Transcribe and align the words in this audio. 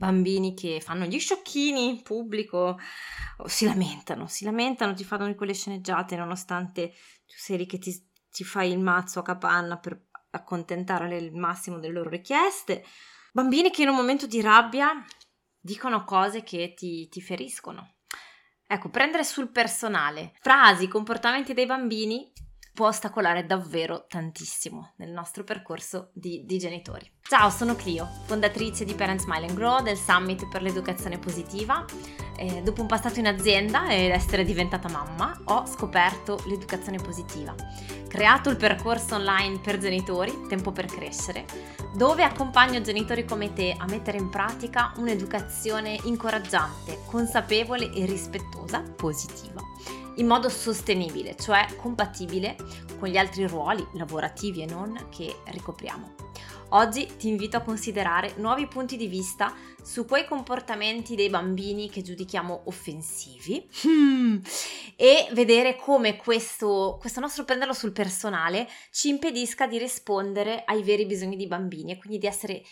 bambini 0.00 0.54
che 0.54 0.80
fanno 0.80 1.04
gli 1.04 1.20
sciocchini 1.20 1.86
in 1.90 2.02
pubblico, 2.02 2.78
si 3.44 3.66
lamentano, 3.66 4.26
si 4.28 4.46
lamentano, 4.46 4.94
ti 4.94 5.04
fanno 5.04 5.34
quelle 5.34 5.52
sceneggiate 5.52 6.16
nonostante 6.16 6.88
tu 7.26 7.34
sei 7.36 7.58
lì 7.58 7.66
che 7.66 7.78
ti, 7.78 8.08
ti 8.30 8.42
fai 8.42 8.72
il 8.72 8.78
mazzo 8.78 9.18
a 9.18 9.22
capanna 9.22 9.78
per 9.78 10.06
accontentare 10.30 11.18
il 11.18 11.34
massimo 11.34 11.78
delle 11.78 11.92
loro 11.92 12.08
richieste. 12.08 12.82
Bambini 13.30 13.70
che 13.70 13.82
in 13.82 13.90
un 13.90 13.96
momento 13.96 14.26
di 14.26 14.40
rabbia 14.40 15.04
dicono 15.60 16.04
cose 16.04 16.42
che 16.42 16.72
ti, 16.74 17.06
ti 17.10 17.20
feriscono. 17.20 17.96
Ecco, 18.66 18.88
prendere 18.88 19.22
sul 19.22 19.50
personale 19.50 20.32
frasi, 20.40 20.88
comportamenti 20.88 21.52
dei 21.52 21.66
bambini 21.66 22.32
può 22.72 22.88
ostacolare 22.88 23.46
davvero 23.46 24.06
tantissimo 24.08 24.92
nel 24.96 25.10
nostro 25.10 25.44
percorso 25.44 26.10
di, 26.12 26.44
di, 26.44 26.58
genitori. 26.58 27.10
Ciao, 27.20 27.50
sono 27.50 27.74
Clio, 27.74 28.08
fondatrice 28.24 28.84
di 28.84 28.94
Parent 28.94 29.20
Smile 29.20 29.46
and 29.46 29.54
Grow 29.54 29.82
del 29.82 29.96
Summit 29.96 30.48
per 30.48 30.62
l'educazione 30.62 31.18
positiva. 31.18 31.84
Eh, 32.36 32.62
dopo 32.62 32.80
un 32.80 32.86
passato 32.86 33.18
in 33.18 33.26
azienda 33.26 33.90
ed 33.90 34.10
essere 34.10 34.44
diventata 34.44 34.88
mamma, 34.88 35.38
ho 35.46 35.66
scoperto 35.66 36.42
l'educazione 36.46 36.98
positiva. 36.98 37.54
Creato 38.08 38.50
il 38.50 38.56
percorso 38.56 39.16
online 39.16 39.58
per 39.58 39.78
genitori, 39.78 40.46
Tempo 40.48 40.72
per 40.72 40.86
crescere, 40.86 41.44
dove 41.94 42.24
accompagno 42.24 42.80
genitori 42.80 43.24
come 43.24 43.52
te 43.52 43.74
a 43.76 43.84
mettere 43.86 44.18
in 44.18 44.30
pratica 44.30 44.92
un'educazione 44.96 45.98
incoraggiante, 46.04 47.00
consapevole 47.06 47.92
e 47.92 48.06
rispettosa, 48.06 48.80
positiva 48.80 49.60
in 50.20 50.26
modo 50.26 50.48
sostenibile, 50.48 51.34
cioè 51.36 51.66
compatibile 51.76 52.56
con 52.98 53.08
gli 53.08 53.16
altri 53.16 53.46
ruoli 53.46 53.84
lavorativi 53.94 54.62
e 54.62 54.66
non 54.66 55.08
che 55.10 55.40
ricopriamo. 55.46 56.28
Oggi 56.72 57.08
ti 57.16 57.26
invito 57.26 57.56
a 57.56 57.62
considerare 57.62 58.34
nuovi 58.36 58.68
punti 58.68 58.96
di 58.96 59.08
vista 59.08 59.52
su 59.82 60.04
quei 60.04 60.24
comportamenti 60.24 61.16
dei 61.16 61.28
bambini 61.28 61.90
che 61.90 62.02
giudichiamo 62.02 62.62
offensivi 62.66 63.66
hmm. 63.86 64.36
e 64.94 65.28
vedere 65.32 65.76
come 65.76 66.16
questo, 66.16 66.96
questo 67.00 67.18
nostro 67.18 67.44
prenderlo 67.44 67.72
sul 67.72 67.90
personale 67.90 68.68
ci 68.92 69.08
impedisca 69.08 69.66
di 69.66 69.78
rispondere 69.78 70.62
ai 70.64 70.84
veri 70.84 71.06
bisogni 71.06 71.36
dei 71.36 71.48
bambini 71.48 71.92
e 71.92 71.98
quindi 71.98 72.18
di 72.18 72.26
essere 72.26 72.62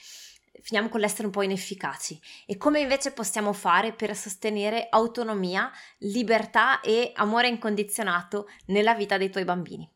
finiamo 0.63 0.89
con 0.89 1.01
l'essere 1.01 1.27
un 1.27 1.33
po' 1.33 1.43
inefficaci 1.43 2.21
e 2.47 2.57
come 2.57 2.81
invece 2.81 3.13
possiamo 3.13 3.53
fare 3.53 3.93
per 3.93 4.15
sostenere 4.17 4.89
autonomia, 4.91 5.71
libertà 5.99 6.81
e 6.81 7.13
amore 7.15 7.49
incondizionato 7.49 8.49
nella 8.67 8.95
vita 8.95 9.17
dei 9.17 9.31
tuoi 9.31 9.45
bambini. 9.45 9.89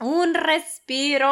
Un 0.00 0.32
respiro, 0.34 1.28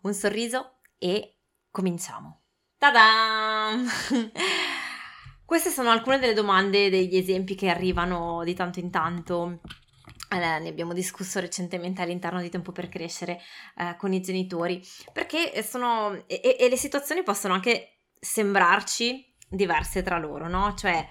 un 0.00 0.14
sorriso 0.14 0.78
e 0.98 1.36
cominciamo. 1.70 2.42
Ta-da! 2.78 3.76
Queste 5.44 5.70
sono 5.70 5.90
alcune 5.90 6.18
delle 6.18 6.32
domande, 6.32 6.88
degli 6.88 7.16
esempi 7.16 7.54
che 7.54 7.68
arrivano 7.68 8.42
di 8.42 8.54
tanto 8.54 8.80
in 8.80 8.90
tanto 8.90 9.60
eh, 10.32 10.58
ne 10.58 10.68
abbiamo 10.68 10.92
discusso 10.92 11.40
recentemente 11.40 12.02
all'interno 12.02 12.40
di 12.40 12.48
Tempo 12.48 12.72
per 12.72 12.88
Crescere 12.88 13.40
eh, 13.76 13.96
con 13.98 14.12
i 14.12 14.20
genitori, 14.20 14.82
perché 15.12 15.62
sono, 15.62 16.24
e, 16.26 16.56
e, 16.58 16.68
le 16.68 16.76
situazioni 16.76 17.22
possono 17.22 17.54
anche 17.54 17.98
sembrarci 18.18 19.34
diverse 19.48 20.02
tra 20.02 20.18
loro, 20.18 20.48
no? 20.48 20.74
Cioè, 20.74 21.06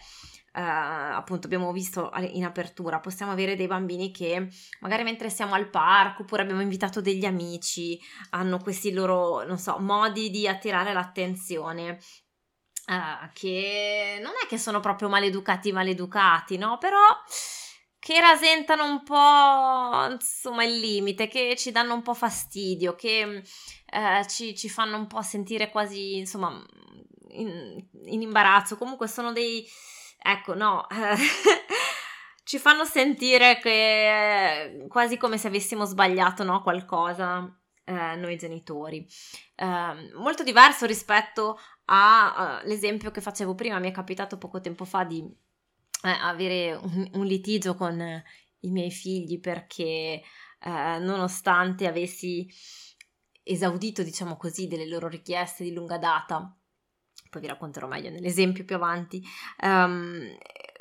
eh, 0.53 0.61
appunto, 0.61 1.45
abbiamo 1.45 1.71
visto 1.71 2.11
in 2.31 2.43
apertura, 2.43 2.99
possiamo 2.99 3.31
avere 3.31 3.55
dei 3.55 3.67
bambini 3.67 4.11
che 4.11 4.49
magari 4.79 5.03
mentre 5.03 5.29
siamo 5.29 5.53
al 5.53 5.69
parco, 5.69 6.23
oppure 6.23 6.41
abbiamo 6.41 6.61
invitato 6.61 6.99
degli 6.99 7.25
amici, 7.25 7.99
hanno 8.31 8.57
questi 8.57 8.91
loro, 8.91 9.45
non 9.45 9.57
so, 9.57 9.77
modi 9.79 10.29
di 10.29 10.47
attirare 10.47 10.93
l'attenzione. 10.93 11.99
Uh, 12.83 13.29
che 13.33 14.19
non 14.21 14.31
è 14.43 14.47
che 14.47 14.57
sono 14.57 14.79
proprio 14.79 15.07
maleducati 15.07 15.71
maleducati, 15.71 16.57
no? 16.57 16.77
Però 16.79 16.97
che 18.01 18.19
rasentano 18.19 18.83
un 18.83 19.03
po' 19.03 20.11
insomma 20.11 20.63
il 20.63 20.79
limite, 20.79 21.27
che 21.27 21.55
ci 21.55 21.71
danno 21.71 21.93
un 21.93 22.01
po' 22.01 22.15
fastidio, 22.15 22.95
che 22.95 23.43
eh, 23.85 24.27
ci, 24.27 24.57
ci, 24.57 24.69
fanno 24.69 24.97
un 24.97 25.05
po' 25.05 25.21
sentire 25.21 25.69
quasi 25.69 26.17
insomma 26.17 26.51
in, 27.29 27.79
in 28.05 28.21
imbarazzo. 28.23 28.75
Comunque 28.75 29.07
sono 29.07 29.31
dei 29.31 29.63
ecco, 30.17 30.55
no. 30.55 30.87
ci 32.43 32.57
fanno 32.57 32.85
sentire 32.85 33.59
che 33.59 34.87
quasi 34.89 35.17
come 35.17 35.37
se 35.37 35.47
avessimo 35.47 35.85
sbagliato 35.85 36.43
no, 36.43 36.63
qualcosa 36.63 37.55
eh, 37.83 38.15
noi 38.15 38.35
genitori. 38.35 39.07
Eh, 39.53 40.11
molto 40.15 40.41
diverso 40.41 40.87
rispetto 40.87 41.59
all'esempio 41.85 43.09
uh, 43.09 43.11
che 43.11 43.21
facevo 43.21 43.53
prima, 43.53 43.77
mi 43.77 43.89
è 43.89 43.91
capitato 43.91 44.39
poco 44.39 44.59
tempo 44.59 44.85
fa 44.85 45.03
di 45.03 45.19
eh, 45.19 45.50
avere 46.01 46.73
un, 46.73 47.09
un, 47.13 47.25
litigio 47.25 47.75
con 47.75 47.99
i 48.59 48.69
miei 48.69 48.91
figli 48.91 49.39
perché 49.39 50.21
eh, 50.63 50.99
nonostante 50.99 51.87
avessi 51.87 52.47
esaudito, 53.43 54.03
diciamo 54.03 54.37
così, 54.37 54.67
delle 54.67 54.87
loro 54.87 55.07
richieste 55.07 55.63
di 55.63 55.73
lunga 55.73 55.97
data, 55.97 56.55
poi 57.29 57.41
vi 57.41 57.47
racconterò 57.47 57.87
meglio 57.87 58.09
nell'esempio 58.09 58.65
più 58.65 58.75
avanti, 58.75 59.21
um, 59.63 60.37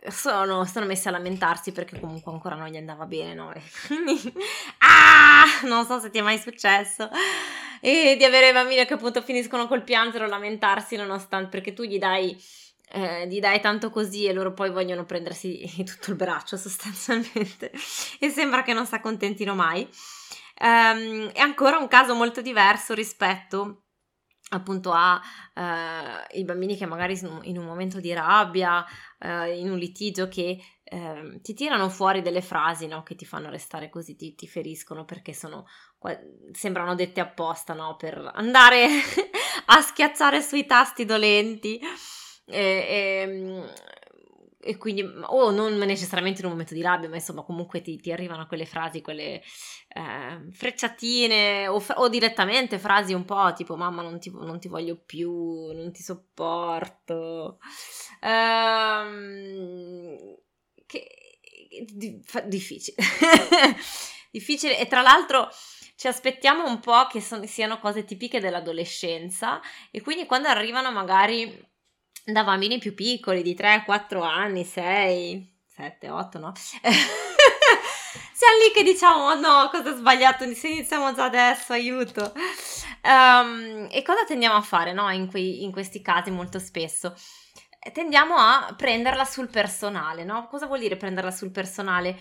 sono, 0.09 0.65
sono 0.65 0.87
messi 0.87 1.09
a 1.09 1.11
lamentarsi 1.11 1.73
perché 1.73 2.01
comunque 2.01 2.33
ancora 2.33 2.55
non 2.55 2.69
gli 2.69 2.77
andava 2.77 3.07
bene, 3.07 3.35
no? 3.35 3.53
Ah, 4.79 5.45
non 5.65 5.85
so 5.87 6.01
se 6.01 6.11
ti 6.11 6.19
è 6.19 6.23
mai 6.23 6.39
successo. 6.39 7.09
E 7.81 8.17
di 8.19 8.25
avere 8.25 8.53
bambini 8.53 8.85
che 8.85 8.95
appunto 8.95 9.23
finiscono 9.23 9.67
col 9.67 9.85
piangere 9.85 10.25
o 10.25 10.29
lamentarsi 10.29 10.97
nonostante 10.97 11.49
perché 11.49 11.73
tu 11.73 11.85
gli 11.85 11.99
dai 11.99 12.37
eh, 12.93 13.27
gli 13.29 13.39
dai 13.41 13.61
tanto 13.61 13.91
così 13.91 14.27
e 14.27 14.33
loro 14.33 14.53
poi 14.53 14.71
vogliono 14.71 15.05
prendersi 15.05 15.63
tutto 15.85 16.11
il 16.11 16.17
braccio 16.17 16.57
sostanzialmente 16.57 17.73
e 18.19 18.29
sembra 18.31 18.63
che 18.63 18.73
non 18.73 18.87
si 18.87 18.95
accontentino 18.95 19.55
mai. 19.55 19.89
Um, 20.63 21.31
è 21.31 21.41
ancora 21.41 21.79
un 21.79 21.89
caso 21.89 22.15
molto 22.15 22.43
diverso 22.43 22.93
rispetto 22.93 23.85
appunto 24.51 24.93
a 24.93 25.21
uh, 25.55 26.45
bambini 26.45 26.77
che 26.77 26.87
magari 26.87 27.19
in 27.43 27.57
un 27.57 27.65
momento 27.65 28.01
di 28.01 28.13
rabbia, 28.13 28.85
uh, 29.21 29.47
in 29.47 29.71
un 29.71 29.79
litigio 29.79 30.29
che 30.29 30.59
uh, 30.91 31.41
ti 31.41 31.55
tirano 31.55 31.89
fuori 31.89 32.21
delle 32.21 32.43
frasi 32.43 32.87
no? 32.87 33.03
che 33.03 33.15
ti 33.15 33.25
fanno 33.25 33.49
restare 33.49 33.89
così, 33.89 34.17
ti, 34.17 34.35
ti 34.35 34.49
feriscono 34.49 35.05
perché 35.05 35.33
sono, 35.33 35.67
sembrano 36.53 36.95
dette 36.95 37.21
apposta 37.21 37.75
no? 37.75 37.97
per 37.97 38.31
andare 38.35 38.87
a 39.67 39.81
schiacciare 39.81 40.43
sui 40.43 40.67
tasti 40.67 41.05
dolenti. 41.05 41.81
E, 42.51 42.59
e, 42.59 43.21
ehm, 43.23 43.73
e, 44.63 44.77
quindi, 44.77 45.03
o 45.03 45.51
non 45.51 45.79
necessariamente 45.79 46.41
in 46.41 46.47
un 46.47 46.53
momento 46.53 46.75
di 46.75 46.83
rabbia, 46.83 47.09
ma 47.09 47.15
insomma, 47.15 47.43
comunque 47.43 47.81
ti, 47.81 47.99
ti 47.99 48.13
arrivano 48.13 48.47
quelle 48.47 48.67
frasi, 48.67 49.01
quelle 49.01 49.41
eh, 49.89 50.51
frecciatine 50.53 51.67
o, 51.69 51.83
o, 51.95 52.09
direttamente 52.09 52.79
frasi 52.79 53.15
un 53.15 53.25
po' 53.25 53.53
tipo: 53.55 53.77
Mamma, 53.77 54.03
non 54.03 54.21
ti, 54.21 54.31
non 54.31 54.61
ti 54.61 54.69
voglio 54.69 54.97
più, 54.97 55.73
non 55.73 55.91
ti 55.93 56.03
sopporto. 56.03 57.59
Ehm, 58.21 60.17
che, 60.87 61.07
di, 61.87 62.21
fa, 62.25 62.41
difficile. 62.41 62.97
difficile, 64.31 64.79
e 64.79 64.87
tra 64.87 65.01
l'altro 65.01 65.49
ci 65.97 66.07
aspettiamo 66.07 66.67
un 66.67 66.81
po' 66.81 67.07
che 67.11 67.21
son, 67.21 67.47
siano 67.47 67.79
cose 67.79 68.05
tipiche 68.05 68.41
dell'adolescenza 68.41 69.61
e 69.91 70.01
quindi 70.01 70.25
quando 70.27 70.49
arrivano 70.49 70.91
magari 70.91 71.69
da 72.33 72.45
bambini 72.45 72.79
più 72.79 72.95
piccoli 72.95 73.43
di 73.43 73.55
3, 73.55 73.83
4 73.85 74.23
anni, 74.23 74.65
6, 74.65 75.63
7, 75.67 76.09
8, 76.11 76.39
no? 76.39 76.53
Siamo 78.33 78.57
lì 78.65 78.73
che 78.73 78.83
diciamo, 78.83 79.25
oh 79.25 79.35
no, 79.39 79.69
cosa 79.71 79.91
ho 79.91 79.97
sbagliato, 79.97 80.53
se 80.55 80.69
iniziamo 80.69 81.13
già 81.13 81.25
adesso, 81.25 81.73
aiuto. 81.73 82.33
Um, 83.03 83.87
e 83.91 84.03
cosa 84.03 84.25
tendiamo 84.25 84.57
a 84.57 84.63
fare, 84.63 84.93
no? 84.93 85.11
In, 85.11 85.29
quei, 85.29 85.63
in 85.63 85.73
questi 85.73 86.01
casi 86.01 86.31
molto 86.31 86.59
spesso? 86.59 87.15
Tendiamo 87.93 88.37
a 88.37 88.75
prenderla 88.77 89.25
sul 89.25 89.49
personale, 89.49 90.25
no? 90.25 90.47
Cosa 90.49 90.67
vuol 90.67 90.81
dire 90.81 90.97
prenderla 90.97 91.31
sul 91.31 91.51
personale? 91.51 92.19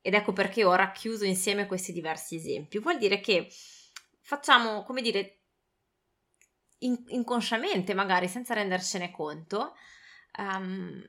Ed 0.00 0.14
ecco 0.14 0.32
perché 0.32 0.64
ho 0.64 0.74
racchiuso 0.74 1.24
insieme 1.24 1.66
questi 1.66 1.92
diversi 1.92 2.36
esempi. 2.36 2.78
Vuol 2.78 2.98
dire 2.98 3.20
che 3.20 3.48
facciamo, 4.22 4.82
come 4.82 5.02
dire, 5.02 5.39
in- 6.80 7.04
inconsciamente, 7.08 7.94
magari 7.94 8.28
senza 8.28 8.54
rendercene 8.54 9.10
conto, 9.10 9.74
um, 10.38 11.02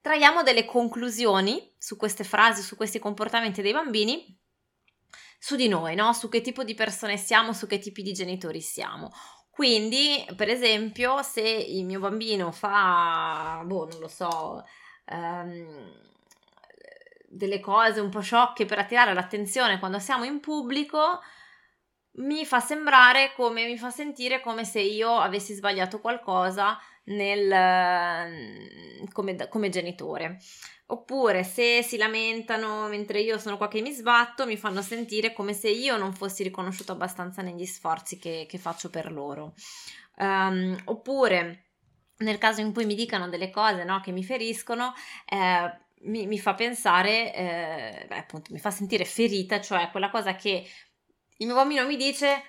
traiamo 0.00 0.42
delle 0.42 0.64
conclusioni 0.64 1.74
su 1.78 1.96
queste 1.96 2.24
frasi, 2.24 2.62
su 2.62 2.76
questi 2.76 2.98
comportamenti 2.98 3.62
dei 3.62 3.72
bambini 3.72 4.36
su 5.38 5.54
di 5.54 5.68
noi, 5.68 5.94
no? 5.94 6.12
Su 6.12 6.28
che 6.28 6.40
tipo 6.40 6.64
di 6.64 6.74
persone 6.74 7.16
siamo, 7.16 7.52
su 7.52 7.66
che 7.66 7.78
tipi 7.78 8.02
di 8.02 8.12
genitori 8.12 8.60
siamo. 8.60 9.10
Quindi, 9.50 10.24
per 10.36 10.48
esempio, 10.48 11.22
se 11.22 11.40
il 11.40 11.84
mio 11.84 12.00
bambino 12.00 12.52
fa, 12.52 13.62
boh, 13.64 13.86
non 13.86 13.98
lo 14.00 14.08
so, 14.08 14.64
um, 15.10 16.06
delle 17.28 17.60
cose 17.60 18.00
un 18.00 18.08
po' 18.10 18.20
sciocche 18.20 18.64
per 18.64 18.78
attirare 18.78 19.14
l'attenzione 19.14 19.78
quando 19.78 19.98
siamo 19.98 20.24
in 20.24 20.40
pubblico, 20.40 21.20
mi 22.18 22.44
fa 22.44 22.60
sembrare 22.60 23.32
come, 23.34 23.66
mi 23.66 23.78
fa 23.78 23.90
sentire 23.90 24.40
come 24.40 24.64
se 24.64 24.80
io 24.80 25.18
avessi 25.18 25.54
sbagliato 25.54 26.00
qualcosa 26.00 26.78
nel, 27.04 29.08
come, 29.12 29.48
come 29.48 29.68
genitore. 29.68 30.38
Oppure 30.90 31.44
se 31.44 31.82
si 31.82 31.98
lamentano 31.98 32.88
mentre 32.88 33.20
io 33.20 33.38
sono 33.38 33.58
qua 33.58 33.68
che 33.68 33.82
mi 33.82 33.92
sbatto, 33.92 34.46
mi 34.46 34.56
fanno 34.56 34.80
sentire 34.80 35.34
come 35.34 35.52
se 35.52 35.68
io 35.68 35.98
non 35.98 36.14
fossi 36.14 36.42
riconosciuto 36.42 36.92
abbastanza 36.92 37.42
negli 37.42 37.66
sforzi 37.66 38.18
che, 38.18 38.46
che 38.48 38.58
faccio 38.58 38.88
per 38.88 39.12
loro. 39.12 39.52
Um, 40.16 40.76
oppure 40.86 41.64
nel 42.18 42.38
caso 42.38 42.62
in 42.62 42.72
cui 42.72 42.86
mi 42.86 42.94
dicano 42.94 43.28
delle 43.28 43.50
cose 43.50 43.84
no, 43.84 44.00
che 44.00 44.12
mi 44.12 44.24
feriscono, 44.24 44.94
eh, 45.26 45.86
mi, 46.02 46.26
mi, 46.26 46.38
fa 46.38 46.54
pensare, 46.54 47.34
eh, 47.34 48.06
beh, 48.08 48.16
appunto, 48.16 48.52
mi 48.52 48.58
fa 48.58 48.70
sentire 48.70 49.04
ferita, 49.04 49.60
cioè 49.60 49.90
quella 49.90 50.10
cosa 50.10 50.34
che 50.34 50.66
il 51.38 51.46
mio 51.46 51.54
bambino 51.54 51.86
mi 51.86 51.96
dice 51.96 52.42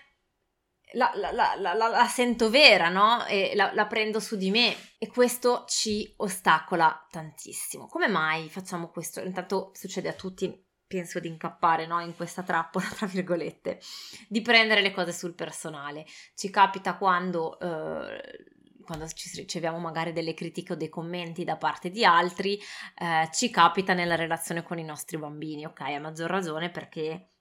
la, 0.93 1.11
la, 1.15 1.31
la, 1.31 1.73
la, 1.73 2.05
sento 2.07 2.49
vera, 2.49 2.89
no? 2.89 3.25
E 3.25 3.53
la, 3.55 3.85
prendo 3.87 4.19
su 4.19 4.35
di 4.35 4.49
me 4.49 4.75
e 4.97 5.07
questo 5.07 5.65
ci 5.67 6.11
ostacola 6.17 7.07
tantissimo. 7.11 7.87
Come 7.87 8.07
mai 8.07 8.49
facciamo 8.49 8.89
questo? 8.89 9.21
Intanto 9.21 9.71
succede 9.73 10.09
a 10.09 10.13
tutti, 10.13 10.51
penso 10.87 11.19
di 11.19 11.27
incappare 11.27 11.85
no? 11.85 11.99
in 11.99 12.15
questa 12.15 12.41
trappola, 12.41 12.85
tra 12.89 13.05
virgolette, 13.05 13.79
di 14.27 14.41
prendere 14.41 14.81
le 14.81 14.91
cose 14.91 15.13
sul 15.13 15.35
personale. 15.35 16.05
Ci 16.35 16.49
capita 16.49 16.97
quando... 16.97 17.59
Eh, 17.59 18.57
quando 18.89 19.07
ci 19.09 19.29
riceviamo 19.35 19.77
magari 19.77 20.13
delle 20.13 20.33
critiche 20.33 20.73
o 20.73 20.75
dei 20.75 20.89
commenti 20.89 21.43
da 21.43 21.57
parte 21.57 21.91
di 21.91 22.03
altri, 22.03 22.59
eh, 22.95 23.29
ci 23.31 23.51
capita 23.51 23.93
nella 23.93 24.15
relazione 24.15 24.63
con 24.63 24.79
i 24.79 24.83
nostri 24.83 25.19
bambini, 25.19 25.63
ok? 25.63 25.81
A 25.81 25.99
maggior 25.99 26.27
ragione 26.27 26.71
perché 26.71 27.33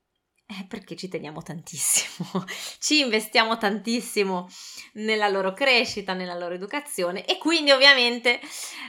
è 0.49 0.65
perché 0.67 0.97
ci 0.97 1.09
teniamo 1.09 1.43
tantissimo, 1.43 2.43
ci 2.81 3.00
investiamo 3.00 3.59
tantissimo 3.59 4.49
nella 4.95 5.29
loro 5.29 5.53
crescita, 5.53 6.15
nella 6.15 6.35
loro 6.35 6.55
educazione 6.55 7.27
e 7.27 7.37
quindi 7.37 7.71
ovviamente, 7.71 8.41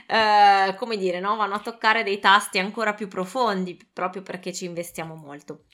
eh, 0.06 0.74
come 0.78 0.96
dire, 0.96 1.20
no? 1.20 1.36
vanno 1.36 1.56
a 1.56 1.60
toccare 1.60 2.02
dei 2.02 2.18
tasti 2.18 2.58
ancora 2.58 2.94
più 2.94 3.08
profondi 3.08 3.76
proprio 3.92 4.22
perché 4.22 4.54
ci 4.54 4.64
investiamo 4.64 5.14
molto. 5.14 5.66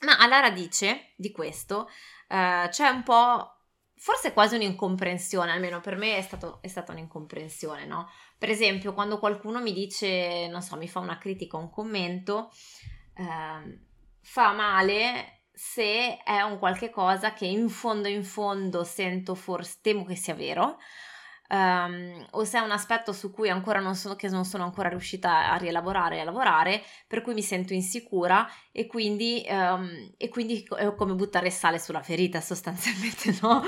Ma 0.00 0.18
alla 0.18 0.40
radice 0.40 1.12
di 1.14 1.30
questo 1.30 1.88
eh, 2.26 2.66
c'è 2.68 2.88
un 2.88 3.04
po', 3.04 3.54
forse 3.94 4.32
quasi 4.32 4.56
un'incomprensione, 4.56 5.52
almeno 5.52 5.80
per 5.80 5.94
me 5.94 6.16
è, 6.16 6.22
stato, 6.22 6.58
è 6.60 6.66
stata 6.66 6.90
un'incomprensione, 6.90 7.86
no? 7.86 8.10
Per 8.36 8.50
esempio, 8.50 8.94
quando 8.94 9.20
qualcuno 9.20 9.60
mi 9.60 9.72
dice, 9.72 10.48
non 10.48 10.60
so, 10.60 10.76
mi 10.76 10.88
fa 10.88 10.98
una 10.98 11.18
critica 11.18 11.56
un 11.56 11.70
commento, 11.70 12.50
eh, 13.14 13.88
fa 14.20 14.52
male 14.52 15.42
se 15.52 16.18
è 16.22 16.40
un 16.40 16.58
qualche 16.58 16.90
cosa 16.90 17.32
che 17.32 17.46
in 17.46 17.68
fondo 17.68 18.08
in 18.08 18.24
fondo 18.24 18.84
sento 18.84 19.34
forse 19.34 19.78
temo 19.82 20.04
che 20.04 20.16
sia 20.16 20.34
vero 20.34 20.78
um, 21.50 22.26
o 22.30 22.44
se 22.44 22.58
è 22.58 22.60
un 22.60 22.70
aspetto 22.70 23.12
su 23.12 23.30
cui 23.30 23.48
ancora 23.50 23.80
non 23.80 23.94
sono, 23.94 24.16
non 24.30 24.44
sono 24.44 24.64
ancora 24.64 24.88
riuscita 24.88 25.50
a 25.50 25.56
rielaborare 25.56 26.16
e 26.16 26.20
a 26.20 26.24
lavorare 26.24 26.82
per 27.06 27.22
cui 27.22 27.34
mi 27.34 27.42
sento 27.42 27.72
insicura 27.72 28.48
e 28.72 28.86
quindi, 28.86 29.44
um, 29.48 30.12
e 30.16 30.28
quindi 30.28 30.66
è 30.76 30.94
come 30.94 31.14
buttare 31.14 31.50
sale 31.50 31.78
sulla 31.78 32.02
ferita 32.02 32.40
sostanzialmente 32.40 33.36
no? 33.42 33.62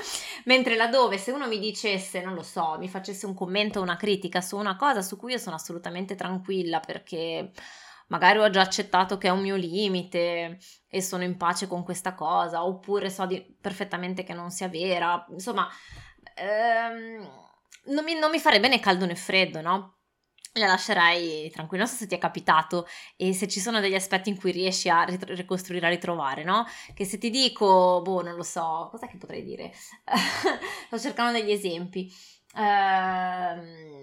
mentre 0.45 0.77
laddove 0.77 1.19
se 1.19 1.31
uno 1.33 1.47
mi 1.47 1.59
dicesse 1.59 2.23
non 2.23 2.35
lo 2.35 2.43
so 2.43 2.77
mi 2.79 2.89
facesse 2.89 3.27
un 3.27 3.35
commento 3.35 3.81
o 3.81 3.83
una 3.83 3.97
critica 3.97 4.41
su 4.41 4.57
una 4.57 4.77
cosa 4.77 5.03
su 5.03 5.17
cui 5.17 5.33
io 5.33 5.39
sono 5.39 5.57
assolutamente 5.57 6.15
tranquilla 6.15 6.81
perché 6.81 7.53
magari 8.09 8.39
ho 8.39 8.51
già 8.51 8.61
accettato 8.61 9.19
che 9.19 9.29
è 9.29 9.31
un 9.31 9.41
mio 9.41 9.57
limite 9.57 10.59
e 10.89 11.03
sono 11.03 11.25
in 11.25 11.37
pace 11.37 11.67
con 11.67 11.83
questa 11.85 12.15
cosa, 12.15 12.65
oppure 12.65 13.11
so 13.11 13.27
di, 13.27 13.57
perfettamente 13.61 14.25
che 14.25 14.35
non 14.35 14.51
sia 14.51 14.69
vera, 14.69 15.27
insomma, 15.31 15.69
ehm, 16.37 17.29
non, 17.87 18.05
mi, 18.05 18.15
non 18.19 18.31
mi 18.31 18.39
farebbe 18.39 18.69
né 18.69 18.81
caldo 18.81 19.07
né 19.07 19.15
freddo, 19.17 19.61
no? 19.61 19.97
la 20.55 20.67
lascerei 20.67 21.51
tranquilla. 21.51 21.85
Non 21.85 21.93
so 21.93 21.99
se 21.99 22.07
ti 22.07 22.15
è 22.15 22.19
capitato 22.19 22.87
e 23.17 23.33
se 23.33 23.49
ci 23.49 23.61
sono 23.61 23.81
degli 23.81 23.95
aspetti 23.95 24.29
in 24.29 24.39
cui 24.39 24.53
riesci 24.53 24.89
a 24.89 25.05
rit- 25.05 25.25
ricostruire, 25.31 25.87
a 25.87 25.91
ritrovare, 25.91 26.45
no? 26.45 26.67
Che 26.95 27.05
se 27.05 27.19
ti 27.19 27.31
dico, 27.31 28.01
boh, 28.03 28.23
non 28.23 28.35
lo 28.35 28.43
so, 28.43 28.89
cos'è 28.91 29.09
che 29.09 29.17
potrei 29.17 29.43
dire? 29.43 29.73
Sto 30.87 30.99
cercando 30.99 31.39
degli 31.39 31.51
esempi. 31.51 32.13
Ehm, 32.55 34.01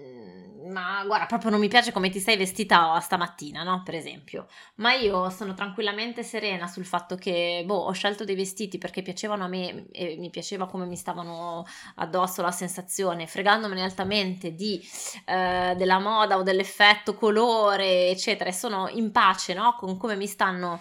ma 0.70 1.02
guarda, 1.04 1.26
proprio 1.26 1.50
non 1.50 1.58
mi 1.60 1.68
piace 1.68 1.92
come 1.92 2.10
ti 2.10 2.20
sei 2.20 2.36
vestita 2.36 2.98
stamattina, 3.00 3.62
no? 3.62 3.82
Per 3.84 3.94
esempio. 3.94 4.46
Ma 4.76 4.92
io 4.92 5.28
sono 5.30 5.54
tranquillamente 5.54 6.22
serena 6.22 6.66
sul 6.66 6.84
fatto 6.84 7.16
che, 7.16 7.62
boh, 7.66 7.74
ho 7.86 7.92
scelto 7.92 8.24
dei 8.24 8.36
vestiti 8.36 8.78
perché 8.78 9.02
piacevano 9.02 9.44
a 9.44 9.48
me 9.48 9.86
e 9.92 10.16
mi 10.18 10.30
piaceva 10.30 10.66
come 10.66 10.86
mi 10.86 10.96
stavano 10.96 11.64
addosso 11.96 12.42
la 12.42 12.50
sensazione, 12.52 13.26
fregandomene 13.26 13.82
altamente 13.82 14.54
di, 14.54 14.80
eh, 15.26 15.74
della 15.76 15.98
moda 15.98 16.36
o 16.38 16.42
dell'effetto 16.42 17.14
colore, 17.14 18.08
eccetera, 18.08 18.50
e 18.50 18.52
sono 18.52 18.88
in 18.88 19.10
pace, 19.10 19.54
no? 19.54 19.74
Con 19.78 19.96
come 19.96 20.14
mi 20.16 20.26
stanno 20.26 20.80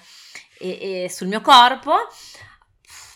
e, 0.60 1.04
e 1.06 1.10
sul 1.10 1.28
mio 1.28 1.42
corpo 1.42 1.94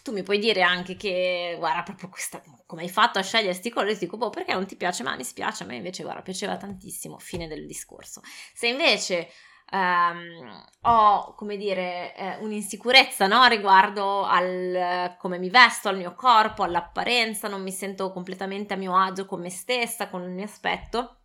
tu 0.04 0.12
mi 0.12 0.22
puoi 0.22 0.38
dire 0.38 0.62
anche 0.62 0.96
che, 0.96 1.56
guarda, 1.58 1.82
proprio 1.82 2.10
questa, 2.10 2.44
come 2.68 2.84
hai 2.84 2.90
fatto 2.90 3.18
a 3.18 3.24
scegliere 3.24 3.52
questi 3.52 3.72
colori? 3.72 3.98
Dico, 3.98 4.18
boh, 4.18 4.30
perché 4.30 4.54
non 4.54 4.68
ti 4.68 4.76
piace? 4.76 5.02
Ma 5.02 5.16
mi 5.16 5.24
spiace, 5.24 5.64
a 5.64 5.66
me 5.66 5.78
invece, 5.78 6.04
guarda, 6.04 6.22
piaceva 6.22 6.58
tantissimo, 6.58 7.18
fine 7.18 7.48
del 7.48 7.66
discorso. 7.66 8.22
Se 8.54 8.68
invece 8.68 9.30
Um, 9.72 10.64
ho, 10.82 11.34
come 11.34 11.58
dire, 11.58 12.14
eh, 12.16 12.38
un'insicurezza 12.42 13.26
no? 13.26 13.44
riguardo 13.46 14.24
al 14.24 15.16
come 15.18 15.40
mi 15.40 15.50
vesto, 15.50 15.90
al 15.90 15.98
mio 15.98 16.14
corpo, 16.14 16.62
all'apparenza, 16.62 17.48
non 17.48 17.64
mi 17.64 17.72
sento 17.72 18.12
completamente 18.12 18.76
a 18.76 18.78
mio 18.78 18.96
agio 18.96 19.26
con 19.26 19.42
me 19.42 19.50
stessa, 19.50 20.10
con 20.10 20.22
il 20.22 20.30
mio 20.30 20.46
aspetto. 20.46 21.22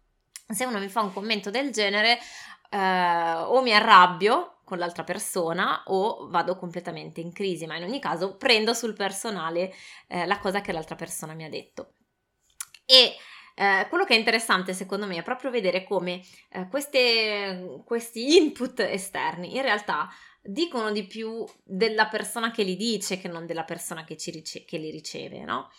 Se 0.47 0.65
uno 0.65 0.79
mi 0.79 0.89
fa 0.89 1.03
un 1.03 1.13
commento 1.13 1.51
del 1.51 1.73
genere, 1.73 2.19
eh, 2.71 3.33
o 3.35 3.61
mi 3.61 3.75
arrabbio 3.75 4.58
con 4.69 4.77
l'altra 4.77 5.03
persona 5.03 5.83
o 5.87 6.29
vado 6.29 6.59
completamente 6.59 7.23
in 7.23 7.33
crisi, 7.33 7.65
ma 7.65 7.79
in 7.79 7.85
ogni 7.85 7.99
caso 7.99 8.37
prendo 8.37 8.75
sul 8.75 8.93
personale 8.93 9.73
eh, 10.09 10.27
la 10.27 10.39
cosa 10.39 10.61
che 10.61 10.73
l'altra 10.73 10.95
persona 10.95 11.33
mi 11.33 11.45
ha 11.45 11.49
detto. 11.49 11.95
E 12.85 13.17
eh, 13.55 13.87
quello 13.89 14.05
che 14.05 14.15
è 14.15 14.19
interessante 14.19 14.75
secondo 14.75 15.07
me 15.07 15.17
è 15.17 15.23
proprio 15.23 15.51
vedere 15.51 15.85
come 15.85 16.21
eh, 16.51 16.69
queste, 16.69 17.81
questi 17.87 18.37
input 18.37 18.81
esterni 18.81 19.57
in 19.57 19.63
realtà 19.63 20.11
dicono 20.43 20.93
di 20.93 21.07
più 21.07 21.47
della 21.65 22.09
persona 22.09 22.51
che 22.51 22.63
li 22.63 22.77
dice 22.77 23.19
che 23.19 23.29
non 23.29 23.47
della 23.47 23.65
persona 23.65 24.05
che, 24.05 24.17
rice- 24.27 24.67
che 24.67 24.77
li 24.77 24.91
riceve, 24.91 25.45
no? 25.45 25.71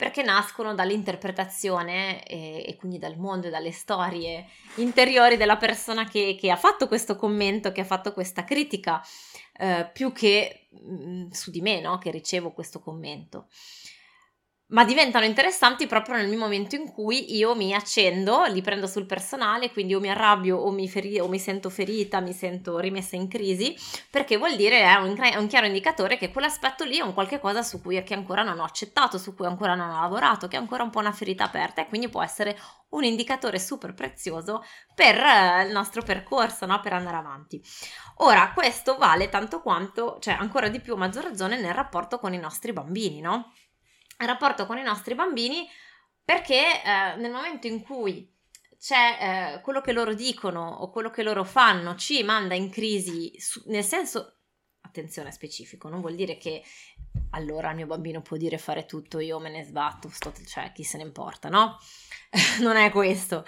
Perché 0.00 0.22
nascono 0.22 0.74
dall'interpretazione 0.74 2.24
e, 2.24 2.64
e, 2.66 2.76
quindi 2.76 2.98
dal 2.98 3.18
mondo 3.18 3.48
e 3.48 3.50
dalle 3.50 3.70
storie 3.70 4.46
interiori 4.76 5.36
della 5.36 5.58
persona 5.58 6.08
che, 6.08 6.38
che, 6.40 6.50
ha 6.50 6.56
fatto 6.56 6.88
questo 6.88 7.16
commento, 7.16 7.70
che 7.70 7.82
ha 7.82 7.84
fatto 7.84 8.14
questa 8.14 8.44
critica, 8.44 9.04
eh, 9.58 9.90
più 9.92 10.10
che 10.12 10.68
mh, 10.70 10.94
mm, 10.94 11.30
su 11.32 11.50
di 11.50 11.60
me, 11.60 11.82
no? 11.82 11.98
che 11.98 12.10
ricevo 12.10 12.50
questo 12.52 12.80
commento 12.80 13.48
ma 14.70 14.84
diventano 14.84 15.24
interessanti 15.24 15.86
proprio 15.86 16.16
nel 16.16 16.36
momento 16.36 16.76
in 16.76 16.90
cui 16.90 17.36
io 17.36 17.54
mi 17.54 17.74
accendo, 17.74 18.44
li 18.44 18.62
prendo 18.62 18.86
sul 18.86 19.06
personale, 19.06 19.70
quindi 19.72 19.94
o 19.94 20.00
mi 20.00 20.10
arrabbio 20.10 20.56
o 20.56 20.70
mi, 20.70 20.88
feri- 20.88 21.18
o 21.18 21.28
mi 21.28 21.38
sento 21.38 21.70
ferita, 21.70 22.20
mi 22.20 22.32
sento 22.32 22.78
rimessa 22.78 23.16
in 23.16 23.28
crisi, 23.28 23.74
perché 24.10 24.36
vuol 24.36 24.56
dire 24.56 24.80
è 24.80 24.94
un, 24.94 25.16
è 25.20 25.36
un 25.36 25.46
chiaro 25.48 25.66
indicatore 25.66 26.16
che 26.16 26.30
quell'aspetto 26.30 26.84
lì 26.84 26.98
è 26.98 27.02
un 27.02 27.14
qualche 27.14 27.40
cosa 27.40 27.62
su 27.62 27.80
cui 27.80 28.02
ancora 28.10 28.42
non 28.42 28.60
ho 28.60 28.64
accettato, 28.64 29.18
su 29.18 29.34
cui 29.34 29.46
ancora 29.46 29.74
non 29.74 29.90
ho 29.90 30.00
lavorato, 30.00 30.46
che 30.46 30.56
è 30.56 30.60
ancora 30.60 30.84
un 30.84 30.90
po' 30.90 31.00
una 31.00 31.12
ferita 31.12 31.44
aperta 31.44 31.82
e 31.82 31.88
quindi 31.88 32.08
può 32.08 32.22
essere 32.22 32.56
un 32.90 33.04
indicatore 33.04 33.58
super 33.58 33.94
prezioso 33.94 34.62
per 34.94 35.16
eh, 35.16 35.64
il 35.64 35.72
nostro 35.72 36.02
percorso, 36.02 36.66
no? 36.66 36.80
per 36.80 36.92
andare 36.92 37.16
avanti. 37.16 37.60
Ora, 38.18 38.52
questo 38.52 38.96
vale 38.96 39.28
tanto 39.28 39.60
quanto, 39.60 40.18
cioè 40.20 40.34
ancora 40.34 40.68
di 40.68 40.80
più 40.80 40.94
a 40.94 40.96
maggior 40.96 41.24
ragione 41.24 41.60
nel 41.60 41.74
rapporto 41.74 42.18
con 42.18 42.34
i 42.34 42.38
nostri 42.38 42.72
bambini, 42.72 43.20
no? 43.20 43.52
Rapporto 44.26 44.66
con 44.66 44.78
i 44.78 44.82
nostri 44.82 45.14
bambini 45.14 45.68
perché 46.24 46.82
eh, 46.82 47.16
nel 47.16 47.30
momento 47.30 47.66
in 47.66 47.82
cui 47.82 48.32
c'è 48.78 49.56
eh, 49.56 49.60
quello 49.60 49.80
che 49.80 49.92
loro 49.92 50.14
dicono 50.14 50.66
o 50.66 50.90
quello 50.90 51.10
che 51.10 51.22
loro 51.22 51.44
fanno 51.44 51.96
ci 51.96 52.22
manda 52.22 52.54
in 52.54 52.70
crisi, 52.70 53.38
su, 53.38 53.62
nel 53.66 53.84
senso, 53.84 54.38
attenzione 54.80 55.32
specifico, 55.32 55.88
non 55.88 56.00
vuol 56.00 56.14
dire 56.14 56.38
che 56.38 56.62
allora 57.30 57.70
il 57.70 57.76
mio 57.76 57.86
bambino 57.86 58.22
può 58.22 58.36
dire 58.36 58.58
fare 58.58 58.86
tutto, 58.86 59.18
io 59.18 59.38
me 59.38 59.50
ne 59.50 59.64
sbatto, 59.64 60.08
sto, 60.08 60.32
cioè 60.46 60.72
chi 60.72 60.82
se 60.82 60.96
ne 60.96 61.02
importa, 61.02 61.48
no? 61.48 61.78
non 62.60 62.76
è 62.76 62.90
questo. 62.90 63.44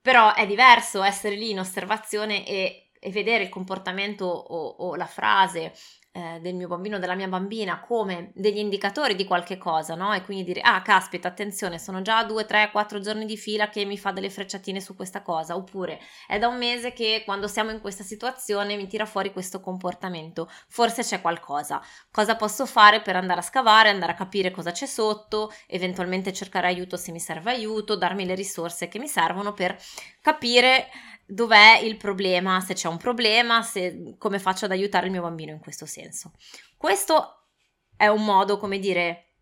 Però 0.00 0.34
è 0.34 0.46
diverso 0.46 1.02
essere 1.02 1.36
lì 1.36 1.50
in 1.50 1.60
osservazione 1.60 2.46
e, 2.46 2.90
e 2.98 3.10
vedere 3.10 3.44
il 3.44 3.50
comportamento 3.50 4.24
o, 4.24 4.68
o 4.68 4.96
la 4.96 5.06
frase 5.06 5.72
eh, 6.12 6.38
del 6.40 6.54
mio 6.54 6.68
bambino, 6.68 6.98
della 6.98 7.14
mia 7.14 7.28
bambina, 7.28 7.80
come 7.80 8.30
degli 8.34 8.58
indicatori 8.58 9.14
di 9.14 9.24
qualche 9.24 9.58
cosa, 9.58 9.94
no? 9.94 10.12
E 10.14 10.22
quindi 10.22 10.44
dire, 10.44 10.60
ah, 10.62 10.80
caspita, 10.82 11.28
attenzione, 11.28 11.78
sono 11.78 12.02
già 12.02 12.24
due, 12.24 12.44
tre, 12.44 12.70
quattro 12.70 13.00
giorni 13.00 13.24
di 13.26 13.36
fila 13.36 13.68
che 13.68 13.84
mi 13.84 13.98
fa 13.98 14.10
delle 14.10 14.30
frecciatine 14.30 14.80
su 14.80 14.96
questa 14.96 15.22
cosa, 15.22 15.54
oppure 15.54 16.00
è 16.26 16.38
da 16.38 16.48
un 16.48 16.56
mese 16.56 16.92
che 16.92 17.22
quando 17.24 17.46
siamo 17.46 17.70
in 17.70 17.80
questa 17.80 18.02
situazione 18.02 18.76
mi 18.76 18.86
tira 18.86 19.06
fuori 19.06 19.32
questo 19.32 19.60
comportamento, 19.60 20.50
forse 20.68 21.02
c'è 21.02 21.20
qualcosa. 21.20 21.80
Cosa 22.10 22.36
posso 22.36 22.66
fare 22.66 23.00
per 23.00 23.16
andare 23.16 23.40
a 23.40 23.42
scavare, 23.42 23.90
andare 23.90 24.12
a 24.12 24.16
capire 24.16 24.50
cosa 24.50 24.70
c'è 24.70 24.86
sotto, 24.86 25.52
eventualmente 25.66 26.32
cercare 26.32 26.66
aiuto 26.66 26.96
se 26.96 27.12
mi 27.12 27.20
serve 27.20 27.50
aiuto, 27.50 27.96
darmi 27.96 28.24
le 28.24 28.34
risorse 28.34 28.88
che 28.88 28.98
mi 28.98 29.08
servono 29.08 29.52
per 29.52 29.76
capire 30.20 30.88
dov'è 31.28 31.78
il 31.78 31.96
problema, 31.98 32.60
se 32.60 32.72
c'è 32.72 32.88
un 32.88 32.96
problema, 32.96 33.62
se, 33.62 34.16
come 34.16 34.38
faccio 34.38 34.64
ad 34.64 34.70
aiutare 34.70 35.06
il 35.06 35.12
mio 35.12 35.22
bambino 35.22 35.52
in 35.52 35.60
questo 35.60 35.84
senso. 35.84 36.32
Questo 36.76 37.48
è 37.94 38.06
un 38.06 38.24
modo, 38.24 38.56
come 38.56 38.78
dire, 38.78 39.34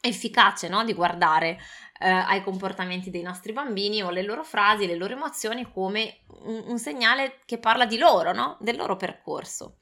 efficace 0.00 0.68
no? 0.68 0.84
di 0.84 0.94
guardare 0.94 1.58
eh, 2.00 2.08
ai 2.08 2.42
comportamenti 2.42 3.10
dei 3.10 3.22
nostri 3.22 3.52
bambini 3.52 4.02
o 4.02 4.10
le 4.10 4.22
loro 4.22 4.42
frasi, 4.42 4.86
le 4.86 4.96
loro 4.96 5.14
emozioni 5.14 5.70
come 5.70 6.24
un, 6.42 6.64
un 6.66 6.78
segnale 6.78 7.40
che 7.44 7.58
parla 7.58 7.86
di 7.86 7.98
loro, 7.98 8.32
no? 8.32 8.56
del 8.60 8.76
loro 8.76 8.96
percorso. 8.96 9.78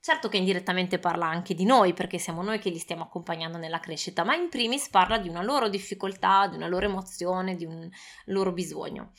Certo 0.00 0.28
che 0.28 0.36
indirettamente 0.36 0.98
parla 0.98 1.26
anche 1.26 1.54
di 1.54 1.64
noi, 1.64 1.92
perché 1.92 2.18
siamo 2.18 2.42
noi 2.42 2.58
che 2.60 2.70
li 2.70 2.78
stiamo 2.78 3.02
accompagnando 3.02 3.58
nella 3.58 3.80
crescita, 3.80 4.24
ma 4.24 4.34
in 4.34 4.48
primis 4.48 4.88
parla 4.88 5.18
di 5.18 5.28
una 5.28 5.42
loro 5.42 5.68
difficoltà, 5.68 6.46
di 6.46 6.56
una 6.56 6.68
loro 6.68 6.86
emozione, 6.86 7.56
di 7.56 7.64
un 7.64 7.88
loro 8.26 8.52
bisogno. 8.52 9.12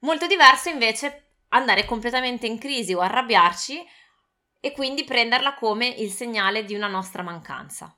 Molto 0.00 0.26
diverso 0.26 0.68
invece 0.68 1.36
andare 1.48 1.84
completamente 1.84 2.46
in 2.46 2.58
crisi 2.58 2.94
o 2.94 3.00
arrabbiarci 3.00 3.84
e 4.60 4.72
quindi 4.72 5.04
prenderla 5.04 5.54
come 5.54 5.86
il 5.86 6.10
segnale 6.10 6.64
di 6.64 6.74
una 6.74 6.86
nostra 6.86 7.22
mancanza. 7.22 7.94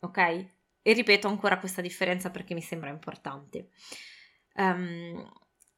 Ok? 0.00 0.18
E 0.18 0.92
ripeto 0.92 1.26
ancora 1.26 1.58
questa 1.58 1.80
differenza 1.80 2.30
perché 2.30 2.54
mi 2.54 2.60
sembra 2.60 2.90
importante. 2.90 3.70
Um, 4.54 5.28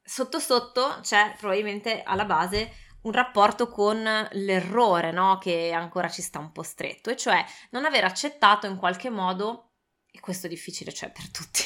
sotto 0.02 0.38
sotto 0.38 0.98
c'è 1.00 1.34
probabilmente 1.38 2.02
alla 2.02 2.24
base 2.24 2.72
un 3.02 3.12
rapporto 3.12 3.68
con 3.68 4.28
l'errore, 4.32 5.12
no? 5.12 5.38
Che 5.38 5.72
ancora 5.72 6.08
ci 6.08 6.20
sta 6.20 6.38
un 6.38 6.52
po' 6.52 6.62
stretto, 6.62 7.10
e 7.10 7.16
cioè 7.16 7.44
non 7.70 7.84
aver 7.84 8.04
accettato 8.04 8.66
in 8.66 8.76
qualche 8.76 9.08
modo 9.08 9.67
e 10.10 10.20
questo 10.20 10.46
è 10.46 10.48
difficile, 10.48 10.92
cioè 10.92 11.10
per 11.10 11.30
tutti, 11.30 11.62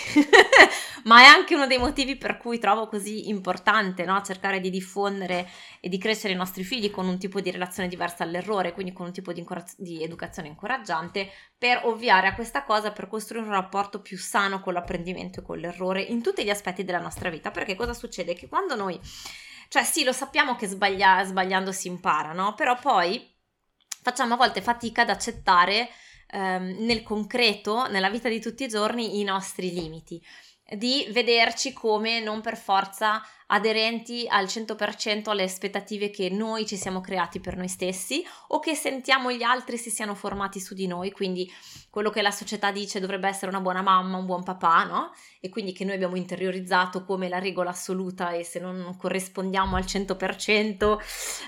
ma 1.04 1.20
è 1.20 1.24
anche 1.24 1.54
uno 1.54 1.68
dei 1.68 1.78
motivi 1.78 2.16
per 2.16 2.38
cui 2.38 2.58
trovo 2.58 2.88
così 2.88 3.28
importante 3.28 4.04
no? 4.04 4.20
cercare 4.22 4.60
di 4.60 4.68
diffondere 4.68 5.48
e 5.80 5.88
di 5.88 5.96
crescere 5.96 6.32
i 6.32 6.36
nostri 6.36 6.64
figli 6.64 6.90
con 6.90 7.06
un 7.06 7.18
tipo 7.18 7.40
di 7.40 7.52
relazione 7.52 7.88
diversa 7.88 8.24
all'errore, 8.24 8.72
quindi 8.72 8.92
con 8.92 9.06
un 9.06 9.12
tipo 9.12 9.32
di, 9.32 9.40
incoraz- 9.40 9.78
di 9.78 10.02
educazione 10.02 10.48
incoraggiante, 10.48 11.30
per 11.56 11.82
ovviare 11.84 12.26
a 12.26 12.34
questa 12.34 12.64
cosa, 12.64 12.90
per 12.90 13.06
costruire 13.06 13.46
un 13.46 13.52
rapporto 13.52 14.00
più 14.00 14.18
sano 14.18 14.60
con 14.60 14.72
l'apprendimento 14.72 15.40
e 15.40 15.42
con 15.44 15.58
l'errore 15.58 16.02
in 16.02 16.20
tutti 16.20 16.42
gli 16.42 16.50
aspetti 16.50 16.84
della 16.84 17.00
nostra 17.00 17.30
vita. 17.30 17.52
Perché 17.52 17.76
cosa 17.76 17.94
succede? 17.94 18.34
Che 18.34 18.48
quando 18.48 18.74
noi, 18.74 18.98
cioè 19.68 19.84
sì, 19.84 20.02
lo 20.02 20.12
sappiamo 20.12 20.56
che 20.56 20.66
sbaglia- 20.66 21.24
sbagliando 21.24 21.70
si 21.70 21.86
impara, 21.86 22.32
no? 22.32 22.54
Però 22.54 22.76
poi 22.76 23.30
facciamo 24.02 24.34
a 24.34 24.36
volte 24.36 24.60
fatica 24.60 25.02
ad 25.02 25.10
accettare 25.10 25.88
ehm, 26.32 26.84
nel 26.84 27.02
concreto, 27.02 27.86
nella 27.88 28.10
vita 28.10 28.28
di 28.28 28.40
tutti 28.40 28.64
i 28.64 28.68
giorni, 28.68 29.20
i 29.20 29.24
nostri 29.24 29.72
limiti 29.72 30.20
di 30.76 31.06
vederci 31.10 31.72
come 31.72 32.20
non 32.20 32.40
per 32.40 32.56
forza 32.56 33.22
aderenti 33.52 34.26
al 34.28 34.46
100% 34.46 35.28
alle 35.28 35.42
aspettative 35.42 36.10
che 36.10 36.30
noi 36.30 36.66
ci 36.66 36.76
siamo 36.76 37.00
creati 37.00 37.38
per 37.38 37.56
noi 37.56 37.68
stessi 37.68 38.24
o 38.48 38.58
che 38.58 38.74
sentiamo 38.74 39.30
gli 39.30 39.42
altri 39.42 39.76
si 39.76 39.90
siano 39.90 40.14
formati 40.14 40.58
su 40.58 40.74
di 40.74 40.86
noi, 40.86 41.10
quindi 41.10 41.50
quello 41.90 42.08
che 42.08 42.22
la 42.22 42.30
società 42.30 42.70
dice 42.70 43.00
dovrebbe 43.00 43.28
essere 43.28 43.50
una 43.50 43.60
buona 43.60 43.82
mamma, 43.82 44.16
un 44.16 44.24
buon 44.24 44.42
papà, 44.42 44.84
no? 44.84 45.12
E 45.40 45.50
quindi 45.50 45.72
che 45.72 45.84
noi 45.84 45.94
abbiamo 45.94 46.16
interiorizzato 46.16 47.04
come 47.04 47.28
la 47.28 47.38
regola 47.38 47.70
assoluta 47.70 48.30
e 48.30 48.44
se 48.44 48.58
non 48.58 48.96
corrispondiamo 48.96 49.76
al 49.76 49.84
100% 49.84 50.98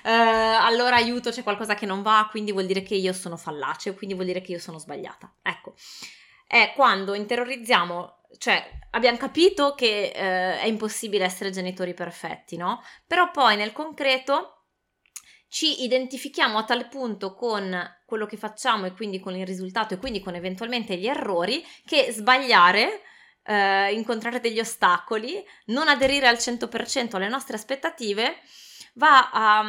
eh, 0.05 0.11
allora 0.11 0.97
aiuto, 0.97 1.31
c'è 1.31 1.43
qualcosa 1.43 1.75
che 1.75 1.87
non 1.87 2.03
va, 2.03 2.29
quindi 2.31 2.53
vuol 2.53 2.67
dire 2.67 2.83
che 2.83 2.95
io 2.95 3.15
sono 3.15 3.39
fallace, 3.39 3.95
quindi 3.95 4.15
vuol 4.15 4.27
dire 4.27 4.43
che 4.43 4.53
io 4.53 4.59
sono 4.59 4.79
sbagliata. 4.79 5.33
Ecco, 5.41 5.75
è 6.47 6.73
quando 6.75 7.15
interiorizziamo 7.15 8.15
cioè 8.39 8.63
abbiamo 8.91 9.17
capito 9.17 9.75
che 9.75 10.13
eh, 10.15 10.61
è 10.61 10.67
impossibile 10.67 11.25
essere 11.25 11.51
genitori 11.51 11.95
perfetti, 11.95 12.57
no? 12.57 12.83
Però 13.07 13.31
poi 13.31 13.57
nel 13.57 13.73
concreto 13.73 14.67
ci 15.49 15.85
identifichiamo 15.85 16.59
a 16.59 16.65
tal 16.65 16.89
punto 16.89 17.35
con 17.35 17.77
quello 18.05 18.27
che 18.27 18.37
facciamo 18.37 18.87
e 18.87 18.93
quindi 18.93 19.21
con 19.21 19.37
il 19.37 19.47
risultato 19.47 19.95
e 19.95 19.99
quindi 19.99 20.21
con 20.21 20.35
eventualmente 20.35 20.97
gli 20.97 21.07
errori 21.07 21.65
che 21.85 22.11
sbagliare, 22.11 23.03
eh, 23.45 23.93
incontrare 23.93 24.41
degli 24.41 24.59
ostacoli, 24.59 25.45
non 25.67 25.89
aderire 25.89 26.27
al 26.27 26.37
100% 26.37 27.17
alle 27.17 27.29
nostre 27.29 27.57
aspettative 27.57 28.37
va 28.95 29.31
a, 29.31 29.65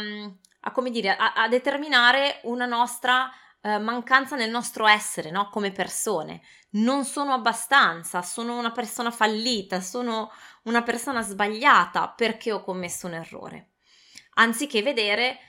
a 0.62 0.72
come 0.72 0.90
dire, 0.90 1.16
a, 1.16 1.34
a 1.34 1.48
determinare 1.48 2.40
una 2.44 2.66
nostra 2.66 3.30
eh, 3.66 3.80
mancanza 3.80 4.36
nel 4.36 4.52
nostro 4.52 4.86
essere, 4.86 5.32
no? 5.32 5.50
Come 5.50 5.72
persone. 5.72 6.42
Non 6.72 7.04
sono 7.04 7.34
abbastanza, 7.34 8.22
sono 8.22 8.60
una 8.60 8.72
persona 8.72 9.10
fallita, 9.10 9.82
sono 9.82 10.32
una 10.64 10.84
persona 10.84 11.24
sbagliata 11.24 12.10
perché 12.10 12.52
ho 12.52 12.62
commesso 12.62 13.08
un 13.08 13.14
errore. 13.14 13.72
Anziché 14.36 14.84
vedere 14.84 15.40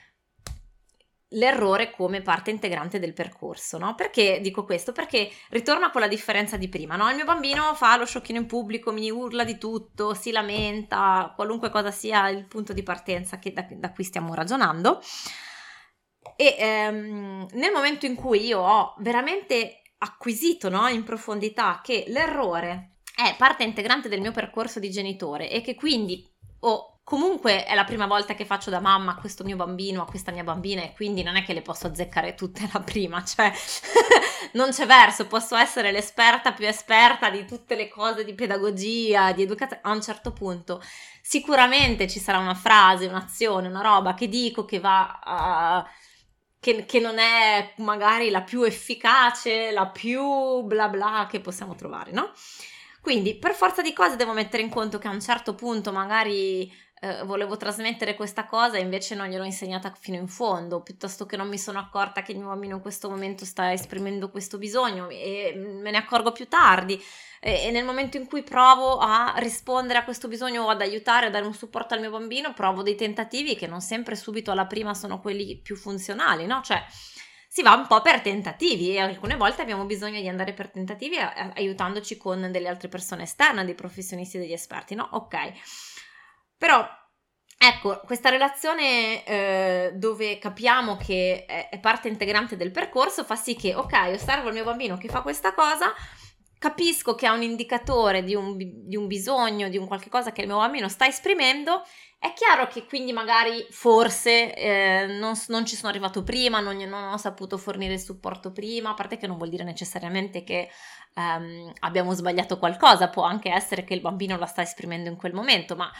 l'errore 1.31 1.91
come 1.91 2.21
parte 2.21 2.49
integrante 2.49 2.97
del 2.97 3.13
percorso, 3.13 3.77
no? 3.77 3.93
Perché 3.93 4.39
dico 4.41 4.63
questo? 4.63 4.93
Perché 4.93 5.29
ritorno 5.49 5.85
a 5.85 5.91
quella 5.91 6.07
differenza 6.07 6.57
di 6.57 6.69
prima, 6.69 6.95
no? 6.95 7.09
Il 7.09 7.17
mio 7.17 7.25
bambino 7.25 7.75
fa 7.75 7.97
lo 7.97 8.05
sciocchino 8.05 8.39
in 8.39 8.47
pubblico, 8.47 8.91
mi 8.91 9.11
urla 9.11 9.43
di 9.43 9.59
tutto, 9.59 10.15
si 10.15 10.31
lamenta, 10.31 11.33
qualunque 11.35 11.69
cosa 11.69 11.91
sia 11.91 12.29
il 12.29 12.47
punto 12.47 12.73
di 12.73 12.81
partenza 12.81 13.39
da, 13.53 13.67
da 13.69 13.91
cui 13.91 14.05
stiamo 14.05 14.33
ragionando. 14.33 15.01
E 16.37 16.55
ehm, 16.57 17.47
nel 17.53 17.71
momento 17.71 18.05
in 18.05 18.13
cui 18.15 18.45
io 18.45 18.59
ho 18.59 18.93
veramente 18.99 19.81
acquisito 19.97 20.69
no, 20.69 20.87
in 20.87 21.03
profondità 21.03 21.81
che 21.83 22.05
l'errore 22.07 22.97
è 23.15 23.35
parte 23.35 23.63
integrante 23.63 24.07
del 24.07 24.21
mio 24.21 24.31
percorso 24.31 24.79
di 24.79 24.91
genitore 24.91 25.49
e 25.49 25.61
che 25.61 25.73
quindi 25.73 26.23
o 26.59 26.99
comunque 27.03 27.65
è 27.65 27.73
la 27.73 27.85
prima 27.85 28.05
volta 28.05 28.35
che 28.35 28.45
faccio 28.45 28.69
da 28.69 28.79
mamma 28.79 29.13
a 29.13 29.15
questo 29.15 29.43
mio 29.43 29.55
bambino, 29.55 30.03
a 30.03 30.05
questa 30.05 30.31
mia 30.31 30.43
bambina 30.43 30.83
e 30.83 30.93
quindi 30.93 31.23
non 31.23 31.37
è 31.37 31.43
che 31.43 31.53
le 31.53 31.63
posso 31.63 31.87
azzeccare 31.87 32.35
tutte 32.35 32.69
la 32.71 32.81
prima, 32.81 33.23
cioè 33.23 33.51
non 34.53 34.69
c'è 34.69 34.85
verso, 34.85 35.25
posso 35.25 35.55
essere 35.55 35.91
l'esperta 35.91 36.51
più 36.51 36.67
esperta 36.67 37.31
di 37.31 37.45
tutte 37.45 37.75
le 37.75 37.87
cose 37.87 38.23
di 38.23 38.35
pedagogia, 38.35 39.31
di 39.31 39.41
educazione, 39.41 39.81
a 39.85 39.91
un 39.91 40.01
certo 40.03 40.33
punto 40.33 40.83
sicuramente 41.21 42.07
ci 42.07 42.19
sarà 42.19 42.37
una 42.37 42.53
frase, 42.53 43.07
un'azione, 43.07 43.67
una 43.67 43.81
roba 43.81 44.13
che 44.13 44.29
dico 44.29 44.65
che 44.65 44.79
va 44.79 45.19
a 45.23 45.85
che, 46.59 46.85
che, 46.85 46.99
non 46.99 47.17
è 47.17 47.73
magari 47.77 48.29
la 48.29 48.41
più 48.41 48.63
efficace, 48.63 49.71
la 49.71 49.87
più 49.87 50.61
bla 50.63 50.89
bla 50.89 51.27
che 51.29 51.39
possiamo 51.39 51.75
trovare, 51.75 52.11
no? 52.11 52.31
Quindi 53.01 53.35
per 53.37 53.53
forza 53.53 53.81
di 53.81 53.93
cose 53.93 54.15
devo 54.17 54.33
mettere 54.33 54.63
in 54.63 54.69
conto 54.69 54.97
che 54.97 55.07
a 55.07 55.11
un 55.11 55.21
certo 55.21 55.55
punto 55.55 55.91
magari 55.91 56.69
eh, 56.99 57.23
volevo 57.23 57.57
trasmettere 57.57 58.15
questa 58.15 58.45
cosa 58.45 58.77
e 58.77 58.81
invece 58.81 59.13
non 59.13 59.27
gliel'ho 59.27 59.43
insegnata 59.43 59.93
fino 59.99 60.17
in 60.17 60.27
fondo, 60.27 60.81
piuttosto 60.81 61.25
che 61.25 61.37
non 61.37 61.47
mi 61.47 61.59
sono 61.59 61.77
accorta 61.77 62.23
che 62.23 62.31
il 62.31 62.39
mio 62.39 62.47
bambino 62.47 62.75
in 62.75 62.81
questo 62.81 63.07
momento 63.09 63.45
sta 63.45 63.71
esprimendo 63.71 64.31
questo 64.31 64.57
bisogno 64.57 65.07
e 65.09 65.53
me 65.55 65.91
ne 65.91 65.97
accorgo 65.97 66.31
più 66.31 66.47
tardi 66.47 66.99
e, 67.39 67.65
e 67.65 67.71
nel 67.71 67.85
momento 67.85 68.17
in 68.17 68.25
cui 68.25 68.41
provo 68.41 68.97
a 68.97 69.35
rispondere 69.37 69.99
a 69.99 70.03
questo 70.03 70.27
bisogno 70.27 70.63
o 70.63 70.69
ad 70.69 70.81
aiutare, 70.81 71.27
a 71.27 71.29
dare 71.29 71.45
un 71.45 71.53
supporto 71.53 71.93
al 71.93 71.99
mio 71.99 72.09
bambino, 72.09 72.53
provo 72.53 72.81
dei 72.81 72.95
tentativi 72.95 73.55
che 73.55 73.67
non 73.67 73.81
sempre 73.81 74.15
subito 74.15 74.49
alla 74.49 74.65
prima 74.65 74.95
sono 74.95 75.19
quelli 75.19 75.57
più 75.57 75.75
funzionali, 75.75 76.47
no? 76.47 76.61
Cioè 76.63 76.83
si 77.47 77.61
va 77.61 77.73
un 77.73 77.87
po' 77.87 78.01
per 78.01 78.21
tentativi 78.21 78.95
e 78.95 78.99
alcune 78.99 79.35
volte 79.35 79.61
abbiamo 79.61 79.85
bisogno 79.85 80.19
di 80.19 80.27
andare 80.27 80.53
per 80.53 80.69
tentativi 80.69 81.17
aiutandoci 81.17 82.17
con 82.17 82.51
delle 82.51 82.67
altre 82.67 82.87
persone 82.87 83.23
esterne, 83.23 83.65
dei 83.65 83.75
professionisti, 83.75 84.37
degli 84.37 84.53
esperti, 84.53 84.95
no? 84.95 85.07
Ok. 85.11 85.35
Però 86.57 86.87
Ecco, 87.59 88.01
questa 88.05 88.29
relazione 88.29 89.25
eh, 89.25 89.91
dove 89.95 90.37
capiamo 90.37 90.95
che 90.95 91.45
è, 91.45 91.79
parte 91.79 92.07
integrante 92.07 92.55
del 92.55 92.69
percorso 92.69 93.23
fa 93.23 93.35
sì 93.35 93.55
che, 93.55 93.73
ok, 93.73 94.11
osservo 94.13 94.49
il 94.49 94.53
mio 94.53 94.63
bambino 94.63 94.95
che 94.95 95.07
fa 95.07 95.21
questa 95.21 95.55
cosa, 95.55 95.91
capisco 96.59 97.15
che 97.15 97.25
ha 97.25 97.33
un 97.33 97.41
indicatore 97.41 98.23
di 98.23 98.35
un, 98.35 98.57
di 98.57 98.95
un 98.95 99.07
bisogno, 99.07 99.69
di 99.69 99.77
un 99.77 99.87
qualche 99.87 100.09
cosa 100.09 100.31
che 100.31 100.41
il 100.41 100.47
mio 100.47 100.57
bambino 100.57 100.87
sta 100.87 101.07
esprimendo, 101.07 101.81
è 102.19 102.31
chiaro 102.33 102.67
che 102.67 102.85
quindi 102.85 103.11
magari 103.11 103.65
forse 103.71 104.53
eh, 104.53 105.05
non, 105.07 105.33
non, 105.47 105.65
ci 105.65 105.75
sono 105.75 105.89
arrivato 105.89 106.21
prima, 106.21 106.59
non, 106.59 106.77
non, 106.77 107.11
ho 107.13 107.17
saputo 107.17 107.57
fornire 107.57 107.93
il 107.93 107.99
supporto 107.99 108.51
prima, 108.51 108.91
a 108.91 108.93
parte 108.93 109.17
che 109.17 109.25
non 109.25 109.37
vuol 109.37 109.49
dire 109.49 109.63
necessariamente 109.63 110.43
che 110.43 110.69
um, 111.15 111.71
abbiamo 111.79 112.13
sbagliato 112.13 112.59
qualcosa, 112.59 113.09
può 113.09 113.23
anche 113.23 113.49
essere 113.49 113.83
che 113.83 113.93
il 113.95 114.01
bambino 114.01 114.37
la 114.37 114.45
sta 114.45 114.61
esprimendo 114.61 115.09
in 115.09 115.15
quel 115.15 115.33
momento, 115.33 115.75
ma 115.75 115.91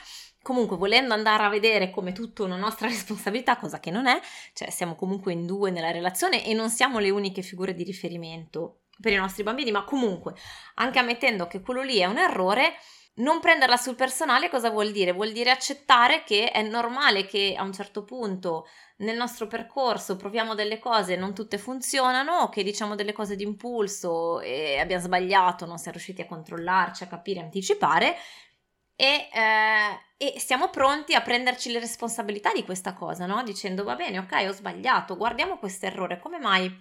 comunque 0.48 0.78
volendo 0.78 1.14
andare 1.14 1.44
a 1.44 1.50
vedere 1.50 1.90
come 1.90 2.14
tutto 2.14 2.46
una 2.46 2.56
nostra 2.56 2.88
responsabilità, 2.88 3.58
cosa 3.58 3.82
che 3.82 3.92
non 3.92 4.08
è, 4.08 4.18
cioè 4.54 4.70
siamo 4.70 4.96
comunque 4.96 5.34
in 5.34 5.46
due 5.46 5.72
nella 5.72 5.92
relazione 5.92 6.46
e 6.46 6.54
non 6.54 6.70
siamo 6.70 7.00
le 7.00 7.10
uniche 7.10 7.42
figure 7.42 7.74
di 7.74 7.84
riferimento 7.84 8.84
per 9.02 9.12
i 9.12 9.18
nostri 9.18 9.44
bambini, 9.44 9.72
ma 9.72 9.84
comunque 9.84 10.36
anche 10.76 11.00
ammettendo 11.00 11.48
che 11.48 11.60
quello 11.60 11.82
lì 11.82 11.98
è 11.98 12.06
un 12.06 12.18
errore, 12.18 12.76
non 13.16 13.42
prenderla 13.42 13.76
sul 13.76 13.96
personale 13.96 14.48
cosa 14.48 14.70
vuol 14.70 14.92
dire? 14.92 15.12
Vuol 15.12 15.34
dire 15.34 15.50
accettare 15.50 16.24
che 16.24 16.50
è 16.52 16.62
normale 16.62 17.26
che 17.26 17.54
a 17.58 17.64
un 17.64 17.74
certo 17.74 18.06
punto 18.06 18.68
nel 19.00 19.18
nostro 19.18 19.48
percorso 19.48 20.16
proviamo 20.16 20.56
delle 20.56 20.80
cose 20.80 21.14
e 21.14 21.18
non 21.18 21.34
tutte 21.34 21.58
funzionano, 21.58 22.48
che 22.48 22.64
diciamo 22.64 22.96
delle 22.96 23.12
cose 23.12 23.36
di 23.36 23.44
impulso 23.44 24.40
e 24.40 24.78
abbiamo 24.80 25.04
sbagliato, 25.04 25.66
non 25.66 25.78
siamo 25.78 25.98
riusciti 25.98 26.22
a 26.22 26.26
controllarci, 26.26 27.04
a 27.04 27.08
capire, 27.08 27.42
anticipare 27.42 28.16
e, 29.00 29.30
eh, 29.32 30.00
e 30.18 30.40
siamo 30.40 30.70
pronti 30.70 31.14
a 31.14 31.22
prenderci 31.22 31.72
le 31.72 31.80
responsabilità 31.80 32.52
di 32.52 32.66
questa 32.66 32.94
cosa, 32.94 33.28
no? 33.28 33.44
Dicendo 33.44 33.84
va 33.84 33.96
bene, 33.96 34.18
ok, 34.18 34.48
ho 34.50 34.52
sbagliato, 34.52 35.16
guardiamo 35.16 35.60
questo 35.60 35.86
errore, 35.86 36.20
come 36.20 36.40
mai 36.40 36.76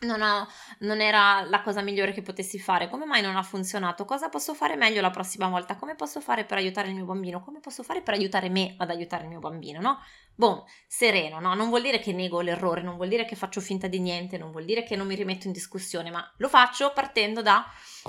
non, 0.00 0.20
ha, 0.22 0.44
non, 0.80 1.00
era 1.00 1.42
la 1.42 1.62
cosa 1.62 1.80
migliore 1.80 2.10
che 2.10 2.22
potessi 2.22 2.58
fare, 2.58 2.88
come 2.88 3.04
mai 3.04 3.22
non 3.22 3.36
ha 3.36 3.42
funzionato, 3.44 4.04
cosa 4.04 4.28
posso 4.28 4.54
fare 4.54 4.74
meglio 4.74 5.00
la 5.00 5.10
prossima 5.10 5.48
volta, 5.48 5.76
come 5.76 5.94
posso 5.94 6.20
fare 6.20 6.44
per 6.44 6.58
aiutare 6.58 6.88
il 6.88 6.94
mio 6.94 7.04
bambino, 7.04 7.40
come 7.40 7.60
posso 7.60 7.84
fare 7.84 8.02
per 8.02 8.14
aiutare 8.14 8.48
me 8.48 8.74
ad 8.78 8.90
aiutare 8.90 9.22
il 9.22 9.28
mio 9.28 9.38
bambino, 9.38 9.80
no? 9.80 9.98
Boom, 10.34 10.64
sereno, 10.88 11.38
no? 11.38 11.54
Non 11.54 11.68
vuol 11.68 11.82
dire 11.82 12.00
che 12.00 12.12
nego 12.12 12.40
l'errore, 12.40 12.82
non 12.82 12.96
vuol 12.96 13.08
dire 13.08 13.24
che 13.24 13.36
faccio 13.36 13.60
finta 13.60 13.86
di 13.86 14.00
niente, 14.00 14.36
non 14.36 14.50
vuol 14.50 14.64
dire 14.64 14.82
che 14.82 14.96
non 14.96 15.06
mi 15.06 15.14
rimetto 15.14 15.46
in 15.46 15.52
discussione, 15.52 16.10
ma 16.10 16.28
lo 16.38 16.48
faccio 16.48 16.92
partendo 16.92 17.40
da 17.40 17.64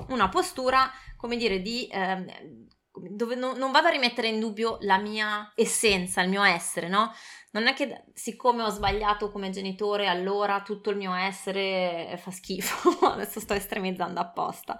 una 0.08 0.28
postura, 0.28 0.90
come 1.16 1.36
dire, 1.36 1.60
di... 1.60 1.86
Eh, 1.86 2.72
dove 2.94 3.34
non, 3.34 3.56
non 3.56 3.72
vado 3.72 3.88
a 3.88 3.90
rimettere 3.90 4.28
in 4.28 4.40
dubbio 4.40 4.78
la 4.80 4.98
mia 4.98 5.52
essenza, 5.54 6.22
il 6.22 6.28
mio 6.28 6.42
essere, 6.42 6.88
no? 6.88 7.12
non 7.54 7.68
è 7.68 7.74
che 7.74 8.04
siccome 8.12 8.62
ho 8.62 8.68
sbagliato 8.68 9.30
come 9.30 9.50
genitore, 9.50 10.08
allora 10.08 10.62
tutto 10.62 10.90
il 10.90 10.96
mio 10.96 11.14
essere 11.14 12.18
fa 12.20 12.30
schifo. 12.30 12.98
Adesso 13.06 13.40
sto 13.40 13.54
estremizzando 13.54 14.20
apposta. 14.20 14.76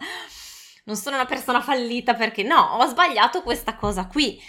Non 0.84 0.96
sono 0.96 1.16
una 1.16 1.24
persona 1.24 1.60
fallita 1.60 2.14
perché 2.14 2.42
no, 2.42 2.60
ho 2.60 2.86
sbagliato 2.86 3.42
questa 3.42 3.76
cosa 3.76 4.06
qui. 4.06 4.40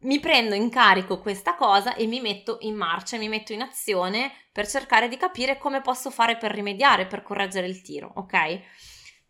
Mi 0.00 0.20
prendo 0.20 0.54
in 0.54 0.68
carico 0.68 1.20
questa 1.20 1.54
cosa 1.54 1.94
e 1.94 2.06
mi 2.06 2.20
metto 2.20 2.58
in 2.60 2.74
marcia, 2.74 3.16
mi 3.16 3.28
metto 3.28 3.52
in 3.52 3.62
azione 3.62 4.32
per 4.52 4.68
cercare 4.68 5.08
di 5.08 5.16
capire 5.16 5.58
come 5.58 5.80
posso 5.80 6.10
fare 6.10 6.36
per 6.36 6.50
rimediare, 6.50 7.06
per 7.06 7.22
correggere 7.22 7.68
il 7.68 7.80
tiro, 7.82 8.12
ok? 8.16 8.60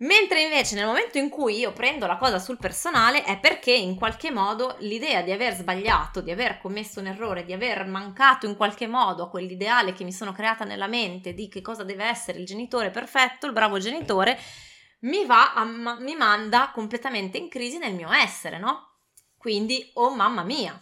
Mentre 0.02 0.42
invece 0.42 0.74
nel 0.74 0.86
momento 0.86 1.18
in 1.18 1.28
cui 1.28 1.58
io 1.58 1.72
prendo 1.72 2.06
la 2.06 2.16
cosa 2.16 2.40
sul 2.40 2.56
personale 2.56 3.22
è 3.22 3.38
perché 3.38 3.72
in 3.72 3.94
qualche 3.94 4.32
modo 4.32 4.74
l'idea 4.80 5.22
di 5.22 5.30
aver 5.30 5.54
sbagliato, 5.54 6.20
di 6.20 6.32
aver 6.32 6.58
commesso 6.58 6.98
un 6.98 7.06
errore, 7.06 7.44
di 7.44 7.52
aver 7.52 7.86
mancato 7.86 8.46
in 8.46 8.56
qualche 8.56 8.88
modo 8.88 9.22
a 9.22 9.30
quell'ideale 9.30 9.92
che 9.92 10.02
mi 10.02 10.12
sono 10.12 10.32
creata 10.32 10.64
nella 10.64 10.88
mente 10.88 11.34
di 11.34 11.48
che 11.48 11.60
cosa 11.60 11.84
deve 11.84 12.04
essere 12.04 12.40
il 12.40 12.46
genitore 12.46 12.90
perfetto, 12.90 13.46
il 13.46 13.52
bravo 13.52 13.78
genitore, 13.78 14.36
mi 15.02 15.24
a, 15.28 15.64
mi 15.64 16.16
manda 16.16 16.72
completamente 16.74 17.38
in 17.38 17.48
crisi 17.48 17.78
nel 17.78 17.94
mio 17.94 18.10
essere, 18.10 18.58
no? 18.58 18.96
Quindi, 19.36 19.88
oh 19.94 20.14
mamma 20.16 20.42
mia, 20.42 20.80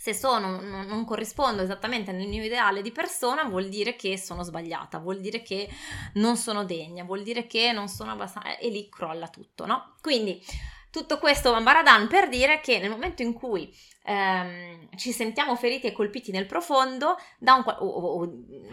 se 0.00 0.14
sono, 0.14 0.62
non, 0.62 1.04
corrispondo 1.04 1.60
esattamente 1.60 2.10
nel 2.10 2.26
mio 2.26 2.42
ideale 2.42 2.80
di 2.80 2.90
persona, 2.90 3.44
vuol 3.44 3.68
dire 3.68 3.96
che 3.96 4.16
sono 4.16 4.42
sbagliata, 4.42 4.96
vuol 4.96 5.20
dire 5.20 5.42
che 5.42 5.68
non 6.14 6.38
sono 6.38 6.64
degna, 6.64 7.04
vuol 7.04 7.22
dire 7.22 7.46
che 7.46 7.70
non 7.72 7.86
sono 7.86 8.12
abbastanza... 8.12 8.56
e 8.56 8.70
lì 8.70 8.88
crolla 8.88 9.28
tutto, 9.28 9.66
no? 9.66 9.96
Quindi 10.00 10.42
tutto 10.90 11.18
questo 11.18 11.52
Bambaradan 11.52 12.08
per 12.08 12.28
dire 12.28 12.60
che 12.60 12.78
nel 12.78 12.90
momento 12.90 13.22
in 13.22 13.32
cui 13.32 13.72
ehm, 14.04 14.88
ci 14.96 15.12
sentiamo 15.12 15.54
feriti 15.56 15.86
e 15.86 15.92
colpiti 15.92 16.32
nel 16.32 16.46
profondo, 16.46 17.16
un, 17.38 17.64
o, 17.78 17.86
o 17.86 18.32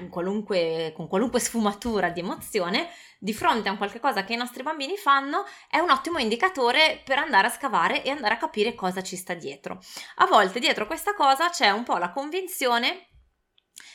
qualunque, 0.09 0.93
con 0.95 1.07
qualunque 1.07 1.39
sfumatura 1.39 2.09
di 2.09 2.21
emozione, 2.21 2.89
di 3.19 3.33
fronte 3.33 3.69
a 3.69 3.71
un 3.71 3.77
qualche 3.77 4.00
cosa 4.00 4.24
che 4.24 4.33
i 4.33 4.38
nostri 4.38 4.63
bambini 4.63 4.97
fanno, 4.97 5.45
è 5.69 5.79
un 5.79 5.91
ottimo 5.91 6.17
indicatore 6.17 7.01
per 7.03 7.19
andare 7.19 7.47
a 7.47 7.51
scavare 7.51 8.03
e 8.03 8.09
andare 8.09 8.33
a 8.33 8.38
capire 8.38 8.74
cosa 8.74 9.01
ci 9.03 9.15
sta 9.15 9.33
dietro. 9.33 9.79
A 10.15 10.25
volte 10.25 10.59
dietro 10.59 10.88
questa 10.88 11.13
cosa 11.13 11.50
c'è 11.50 11.69
un 11.69 11.83
po' 11.83 11.97
la 11.97 12.12
convinzione 12.12 13.07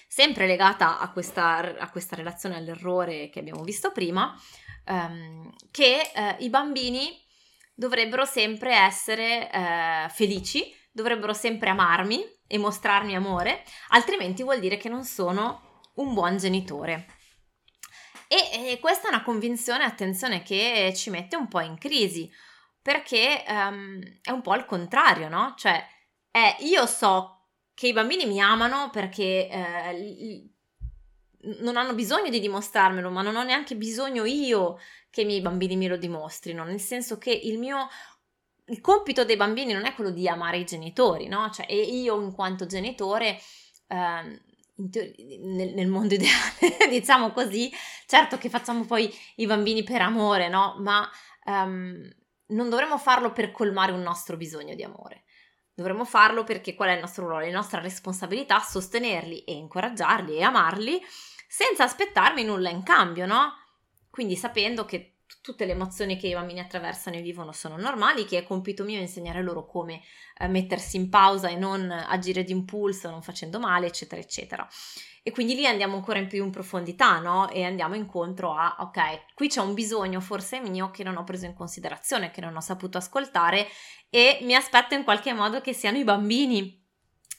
sempre 0.07 0.47
legata 0.47 0.99
a 0.99 1.11
questa, 1.11 1.79
a 1.79 1.91
questa 1.91 2.15
relazione 2.15 2.57
all'errore 2.57 3.31
che 3.31 3.39
abbiamo 3.39 3.63
visto 3.63 3.93
prima, 3.93 4.39
ehm, 4.85 5.51
che 5.71 6.11
eh, 6.15 6.37
i 6.41 6.51
bambini 6.51 7.19
dovrebbero 7.75 8.25
sempre 8.25 8.75
essere 8.75 9.51
eh, 9.51 10.09
felici, 10.11 10.75
dovrebbero 10.91 11.33
sempre 11.33 11.71
amarmi 11.71 12.25
e 12.47 12.59
mostrarmi 12.59 13.15
amore, 13.15 13.65
altrimenti 13.89 14.43
vuol 14.43 14.61
dire 14.61 14.77
che 14.77 14.89
non 14.89 15.05
sono 15.05 15.81
un 15.95 16.15
buon 16.15 16.37
genitore. 16.37 17.07
E, 18.29 18.71
e 18.71 18.79
questa 18.79 19.09
è 19.09 19.11
una 19.11 19.23
convinzione, 19.23 19.85
attenzione, 19.85 20.43
che 20.43 20.93
ci 20.97 21.11
mette 21.11 21.37
un 21.37 21.49
po' 21.49 21.61
in 21.61 21.77
crisi, 21.77 22.31
perché 22.81 23.45
um, 23.47 24.01
è 24.23 24.31
un 24.31 24.41
po' 24.41 24.53
al 24.53 24.65
contrario, 24.65 25.29
no? 25.29 25.55
Cioè, 25.57 25.87
è, 26.31 26.57
io 26.61 26.87
so 26.87 27.49
che 27.75 27.89
i 27.89 27.93
bambini 27.93 28.27
mi 28.27 28.41
amano 28.41 28.91
perché 28.91 29.49
eh, 29.49 30.51
non 31.63 31.77
hanno 31.77 31.95
bisogno 31.95 32.31
di 32.31 32.41
dimostrarmelo, 32.41 33.11
ma 33.11 33.23
non 33.23 33.37
ho 33.37 33.43
neanche 33.43 33.77
bisogno 33.77 34.25
io 34.25 34.79
che 35.13 35.21
i 35.21 35.25
miei 35.27 35.43
bambini 35.43 35.77
me 35.77 35.89
lo 35.89 35.99
dimostrino, 35.99 36.65
nel 36.65 36.81
senso 36.81 37.19
che 37.19 37.31
il 37.31 37.59
mio 37.59 37.89
il 38.67 38.81
compito 38.81 39.25
dei 39.25 39.37
bambini 39.37 39.75
non 39.75 39.85
è 39.85 39.95
quello 39.95 40.11
di 40.11 40.27
amare 40.27 40.57
i 40.57 40.65
genitori, 40.65 41.29
no? 41.29 41.51
Cioè, 41.51 41.67
e 41.69 41.77
io 41.77 42.19
in 42.21 42.33
quanto 42.33 42.65
genitore 42.65 43.39
eh, 43.89 44.41
in 44.77 44.91
teoria, 44.91 45.13
nel, 45.43 45.75
nel, 45.75 45.89
mondo 45.89 46.15
ideale, 46.17 46.89
diciamo 46.89 47.33
così, 47.33 47.71
certo 48.07 48.39
che 48.39 48.49
facciamo 48.49 48.85
poi 48.87 49.13
i 49.37 49.47
bambini 49.47 49.83
per 49.83 50.01
amore, 50.01 50.49
no? 50.49 50.77
Ma 50.79 51.07
um, 51.45 52.09
non 52.47 52.71
dovremmo 52.71 52.97
farlo 52.97 53.33
per 53.33 53.51
colmare 53.51 53.93
un 53.93 54.01
nostro 54.01 54.39
bisogno 54.39 54.75
di 54.75 54.83
amore. 54.83 55.25
Dovremmo 55.75 56.07
farlo 56.07 56.43
perché 56.45 56.75
qual 56.75 56.91
è 56.91 56.95
il 56.95 57.01
nostro 57.01 57.27
ruolo? 57.27 57.45
La 57.45 57.53
nostra 57.53 57.81
responsabilità 57.81 58.61
sostenerli 58.61 59.45
e 59.45 59.53
incoraggiarli 59.53 60.37
e 60.37 60.43
amarli 60.43 61.01
senza 61.47 61.85
aspettarmi 61.85 62.45
nulla 62.45 62.71
in 62.71 62.83
cambio, 62.83 63.27
no? 63.27 63.62
Quindi 64.13 64.37
sapendo 64.37 64.85
che 64.85 65.21
tutte 65.41 65.65
le 65.65 65.73
emozioni 65.73 66.19
che 66.19 66.27
i 66.27 66.35
bambini 66.35 66.61
attraversano 66.61 67.17
e 67.17 67.23
vivono 67.23 67.53
sono 67.53 67.79
normali, 67.79 68.27
che 68.27 68.37
è 68.37 68.45
compito 68.45 68.85
mio 68.85 69.01
insegnare 69.01 69.43
loro 69.43 69.65
come 69.65 70.03
eh, 70.39 70.49
mettersi 70.49 70.99
in 70.99 71.09
pausa 71.09 71.49
e 71.49 71.57
non 71.57 71.91
agire 71.91 72.45
d'impulso, 72.45 73.09
non 73.09 73.23
facendo 73.23 73.59
male, 73.59 73.87
eccetera, 73.87 74.21
eccetera. 74.21 74.69
E 75.23 75.31
quindi 75.31 75.55
lì 75.55 75.67
andiamo 75.67 75.97
ancora 75.97 76.19
in 76.19 76.27
più 76.27 76.45
in 76.45 76.51
profondità, 76.51 77.21
no? 77.21 77.49
E 77.49 77.65
andiamo 77.65 77.95
incontro 77.95 78.53
a, 78.53 78.77
ok, 78.81 79.33
qui 79.33 79.49
c'è 79.49 79.63
un 79.63 79.73
bisogno 79.73 80.21
forse 80.21 80.61
mio 80.61 80.91
che 80.91 81.03
non 81.03 81.17
ho 81.17 81.25
preso 81.25 81.47
in 81.47 81.55
considerazione, 81.55 82.31
che 82.31 82.43
non 82.43 82.55
ho 82.55 82.61
saputo 82.61 82.99
ascoltare 82.99 83.67
e 84.11 84.41
mi 84.43 84.55
aspetto 84.55 84.93
in 84.95 85.05
qualche 85.05 85.33
modo 85.33 85.63
che 85.63 85.73
siano 85.73 85.97
i 85.97 86.05
bambini 86.05 86.82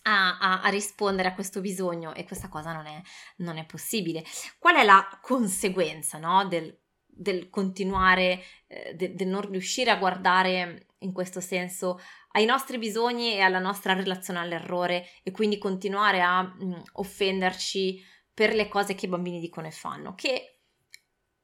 a, 0.03 0.37
a, 0.37 0.61
a, 0.61 0.69
rispondere 0.69 1.29
a 1.29 1.33
questo 1.33 1.61
bisogno 1.61 2.13
e 2.13 2.25
questa 2.25 2.49
cosa 2.49 2.73
non 2.73 2.85
è, 2.85 3.01
non 3.37 3.57
è 3.57 3.65
possibile. 3.65 4.23
Qual 4.57 4.75
è 4.75 4.83
la 4.83 5.19
conseguenza 5.21 6.17
no, 6.17 6.45
del, 6.47 6.77
del, 7.05 7.49
continuare, 7.49 8.41
eh, 8.67 8.93
de, 8.95 9.13
del 9.15 9.27
non 9.27 9.49
riuscire 9.49 9.91
a 9.91 9.97
guardare 9.97 10.87
in 10.99 11.11
questo 11.11 11.39
senso 11.39 11.99
ai 12.31 12.45
nostri 12.45 12.77
bisogni 12.77 13.33
e 13.33 13.41
alla 13.41 13.59
nostra 13.59 13.93
relazione 13.93 14.39
all'errore 14.39 15.07
e 15.23 15.31
quindi 15.31 15.57
continuare 15.57 16.21
a 16.21 16.41
mh, 16.41 16.65
mm, 16.65 16.73
offenderci 16.93 18.03
per 18.33 18.53
le 18.55 18.67
cose 18.67 18.95
che 18.95 19.05
i 19.05 19.09
bambini 19.09 19.39
dicono 19.39 19.67
e 19.67 19.71
fanno? 19.71 20.15
Che 20.15 20.53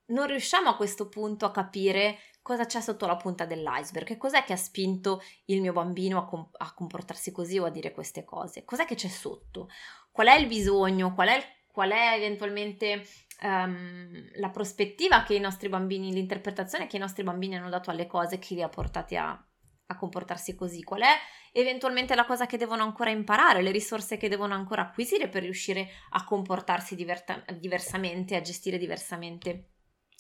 non 0.07 0.27
riusciamo 0.27 0.69
a 0.69 0.75
questo 0.75 1.07
punto 1.07 1.45
a 1.45 1.51
capire 1.51 2.19
cosa 2.49 2.65
c'è 2.65 2.81
sotto 2.81 3.05
la 3.05 3.15
punta 3.15 3.45
dell'iceberg, 3.45 4.07
che 4.07 4.17
cos'è 4.17 4.43
che 4.43 4.53
ha 4.53 4.57
spinto 4.57 5.21
il 5.45 5.61
mio 5.61 5.71
bambino 5.71 6.17
a, 6.17 6.25
com- 6.25 6.49
a, 6.51 6.73
comportarsi 6.73 7.31
così 7.31 7.59
o 7.59 7.65
a 7.65 7.69
dire 7.69 7.91
queste 7.91 8.23
cose, 8.23 8.65
cos'è 8.65 8.85
che 8.85 8.95
c'è 8.95 9.07
sotto, 9.07 9.69
qual 10.11 10.29
è 10.29 10.35
il 10.35 10.47
bisogno, 10.47 11.13
qual 11.13 11.27
è, 11.27 11.43
qual 11.71 11.91
è 11.91 12.15
eventualmente 12.15 13.05
um, 13.43 14.29
la 14.37 14.49
prospettiva 14.49 15.21
che 15.21 15.35
i 15.35 15.39
nostri 15.39 15.69
bambini, 15.69 16.11
l'interpretazione 16.11 16.87
che 16.87 16.95
i 16.95 16.99
nostri 16.99 17.21
bambini 17.21 17.55
hanno 17.55 17.69
dato 17.69 17.91
alle 17.91 18.07
cose 18.07 18.39
che 18.39 18.55
li 18.55 18.63
ha 18.63 18.69
portati 18.69 19.15
a, 19.15 19.29
a 19.29 19.95
comportarsi 19.95 20.55
così, 20.55 20.81
qual 20.81 21.01
è 21.01 21.13
eventualmente 21.51 22.15
la 22.15 22.25
cosa 22.25 22.47
che 22.47 22.57
devono 22.57 22.81
ancora 22.81 23.11
imparare, 23.11 23.61
le 23.61 23.69
risorse 23.69 24.17
che 24.17 24.27
devono 24.27 24.55
ancora 24.55 24.81
acquisire 24.81 25.29
per 25.29 25.43
riuscire 25.43 25.87
a 26.09 26.23
comportarsi 26.23 26.95
diverta- 26.95 27.45
diversamente, 27.59 28.35
a 28.35 28.41
gestire 28.41 28.79
diversamente 28.79 29.73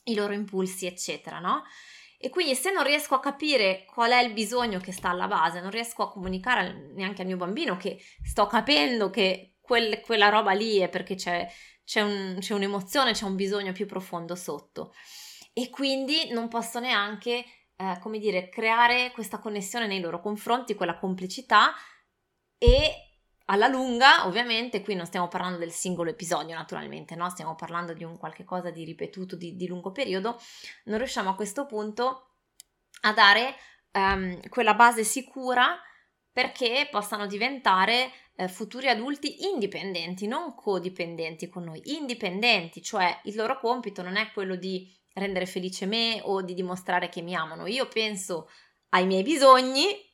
i 0.03 0.13
loro 0.13 0.33
impulsi, 0.33 0.85
eccetera, 0.85 1.39
no? 1.39 1.63
E 2.21 2.29
quindi 2.29 2.53
se 2.53 2.71
non 2.71 2.83
riesco 2.83 3.15
a 3.15 3.21
capire 3.21 3.85
qual 3.85 4.11
è 4.11 4.21
il 4.21 4.33
bisogno 4.33 4.81
che 4.81 4.91
sta 4.91 5.09
alla 5.09 5.27
base, 5.27 5.61
non 5.61 5.71
riesco 5.71 6.03
a 6.03 6.11
comunicare 6.11 6.91
neanche 6.93 7.21
al 7.21 7.27
mio 7.27 7.37
bambino 7.37 7.77
che 7.77 7.97
sto 8.21 8.45
capendo 8.45 9.09
che 9.09 9.53
quel, 9.61 10.01
quella 10.01 10.27
roba 10.27 10.51
lì 10.51 10.79
è 10.79 10.89
perché 10.89 11.15
c'è, 11.15 11.47
c'è, 11.85 12.01
un, 12.01 12.35
c'è 12.39 12.53
un'emozione, 12.53 13.13
c'è 13.13 13.23
un 13.23 13.35
bisogno 13.35 13.71
più 13.71 13.85
profondo 13.85 14.35
sotto. 14.35 14.93
e 15.53 15.69
quindi 15.69 16.29
non 16.31 16.49
posso 16.49 16.79
neanche, 16.79 17.45
eh, 17.75 17.97
come 18.01 18.19
dire, 18.19 18.49
creare 18.49 19.11
questa 19.11 19.39
connessione 19.39 19.87
nei 19.87 20.01
loro 20.01 20.19
confronti, 20.19 20.75
quella 20.75 20.97
complicità 20.97 21.73
e 22.57 23.08
alla 23.51 23.67
lunga, 23.67 24.27
ovviamente, 24.27 24.81
qui 24.81 24.93
non 24.93 25.05
stiamo 25.05 25.27
parlando 25.27 25.57
del 25.57 25.71
singolo 25.71 26.11
episodio, 26.11 26.55
naturalmente, 26.55 27.15
no? 27.15 27.29
Stiamo 27.29 27.55
parlando 27.55 27.93
di 27.93 28.03
un 28.03 28.17
qualche 28.17 28.43
cosa 28.43 28.69
di 28.69 28.83
ripetuto 28.83 29.35
di, 29.35 29.55
di 29.55 29.67
lungo 29.67 29.91
periodo, 29.91 30.39
non 30.85 30.97
riusciamo 30.97 31.29
a 31.29 31.35
questo 31.35 31.65
punto 31.65 32.35
a 33.01 33.13
dare 33.13 33.55
um, 33.93 34.39
quella 34.49 34.75
base 34.75 35.03
sicura 35.03 35.79
perché 36.31 36.87
possano 36.91 37.25
diventare 37.25 38.11
eh, 38.35 38.47
futuri 38.47 38.87
adulti 38.87 39.47
indipendenti, 39.47 40.27
non 40.27 40.53
codipendenti 40.53 41.49
con 41.49 41.63
noi, 41.63 41.81
indipendenti, 41.85 42.83
cioè 42.83 43.19
il 43.23 43.35
loro 43.35 43.59
compito 43.59 44.03
non 44.03 44.15
è 44.15 44.31
quello 44.31 44.55
di 44.55 44.95
rendere 45.13 45.47
felice 45.47 45.87
me 45.87 46.21
o 46.23 46.43
di 46.43 46.53
dimostrare 46.53 47.09
che 47.09 47.23
mi 47.23 47.33
amano. 47.33 47.65
Io 47.65 47.87
penso 47.87 48.47
ai 48.89 49.07
miei 49.07 49.23
bisogni 49.23 50.07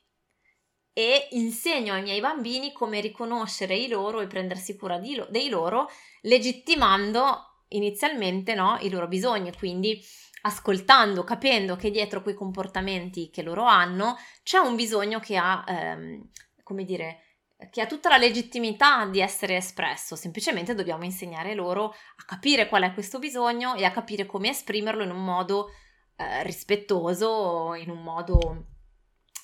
e 0.98 1.28
insegno 1.32 1.94
ai 1.94 2.04
miei 2.04 2.22
bambini 2.22 2.72
come 2.72 3.02
riconoscere 3.02 3.76
i 3.76 3.90
loro 3.90 4.22
e 4.22 4.28
prendersi 4.28 4.78
cura 4.78 4.98
lo- 4.98 5.28
dei 5.30 5.50
loro, 5.50 5.90
legittimando 6.22 7.64
inizialmente 7.70 8.56
no, 8.56 8.78
i 8.80 8.90
loro 8.90 9.10
bisogni, 9.10 9.52
quindi 9.58 10.02
ascoltando, 10.44 11.26
capendo 11.26 11.76
che 11.76 11.92
dietro 11.92 12.22
quei 12.22 12.34
comportamenti 12.34 13.30
che 13.30 13.42
loro 13.42 13.66
hanno 13.66 14.18
c'è 14.42 14.58
un 14.58 14.78
bisogno 14.78 15.20
che 15.20 15.36
ha, 15.36 15.66
ehm, 15.68 16.30
come 16.64 16.86
dire, 16.86 17.24
che 17.70 17.82
ha 17.82 17.88
tutta 17.88 18.08
la 18.08 18.18
legittimità 18.18 19.06
di 19.06 19.20
essere 19.20 19.58
espresso, 19.58 20.16
semplicemente 20.16 20.76
dobbiamo 20.76 21.04
insegnare 21.04 21.56
loro 21.56 21.88
a 21.90 22.24
capire 22.26 22.70
qual 22.70 22.84
è 22.84 22.94
questo 22.94 23.20
bisogno 23.20 23.76
e 23.76 23.84
a 23.84 23.92
capire 23.92 24.26
come 24.26 24.48
esprimerlo 24.48 25.04
in 25.04 25.12
un 25.12 25.26
modo 25.26 25.72
eh, 26.16 26.42
rispettoso, 26.44 27.74
in 27.74 27.90
un 27.90 28.02
modo 28.02 28.75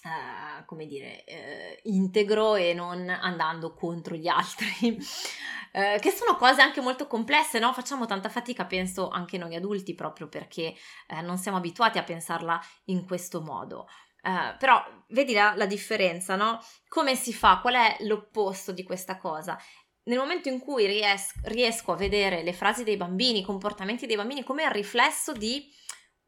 Uh, 0.04 0.66
come 0.66 0.88
dire, 0.88 1.24
uh, 1.28 1.90
integro 1.90 2.56
e 2.56 2.74
non 2.74 3.08
andando 3.08 3.76
contro 3.76 4.16
gli 4.16 4.28
altri, 4.28 4.98
uh, 4.98 4.98
che 6.02 6.10
sono 6.10 6.36
cose 6.38 6.62
anche 6.62 6.82
molto 6.82 7.06
complesse, 7.06 7.60
no? 7.60 7.72
Facciamo 7.72 8.08
tanta 8.08 8.28
fatica, 8.28 8.66
penso, 8.66 9.10
anche 9.10 9.38
noi 9.38 9.56
adulti, 9.56 9.94
proprio 9.94 10.28
perché 10.28 10.74
non 11.22 11.38
siamo 11.38 11.58
abituati 11.58 12.00
a 12.00 12.04
pensarla 12.04 12.60
in 12.86 13.06
questo 13.06 13.42
modo. 13.42 13.88
però 14.58 14.84
vedi 15.10 15.34
la, 15.34 15.54
la 15.56 15.68
differenza, 15.68 16.36
no? 16.36 16.60
Come 16.88 17.16
si 17.16 17.32
fa? 17.32 17.60
Qual 17.62 17.76
è 17.76 17.98
l'opposto 18.00 18.72
di 18.72 18.84
questa 18.84 19.18
cosa? 19.18 19.56
Nel 20.04 20.18
momento 20.18 20.50
in 20.50 20.60
cui 20.60 20.88
ries- 20.88 21.40
riesco 21.44 21.92
a 21.92 21.96
vedere 21.96 22.42
le 22.42 22.54
frasi 22.54 22.84
dei 22.84 22.98
bambini, 22.98 23.40
i 23.40 23.46
comportamenti 23.46 24.08
dei 24.08 24.16
bambini 24.16 24.44
come 24.44 24.64
il 24.64 24.72
riflesso 24.72 25.32
di 25.32 25.70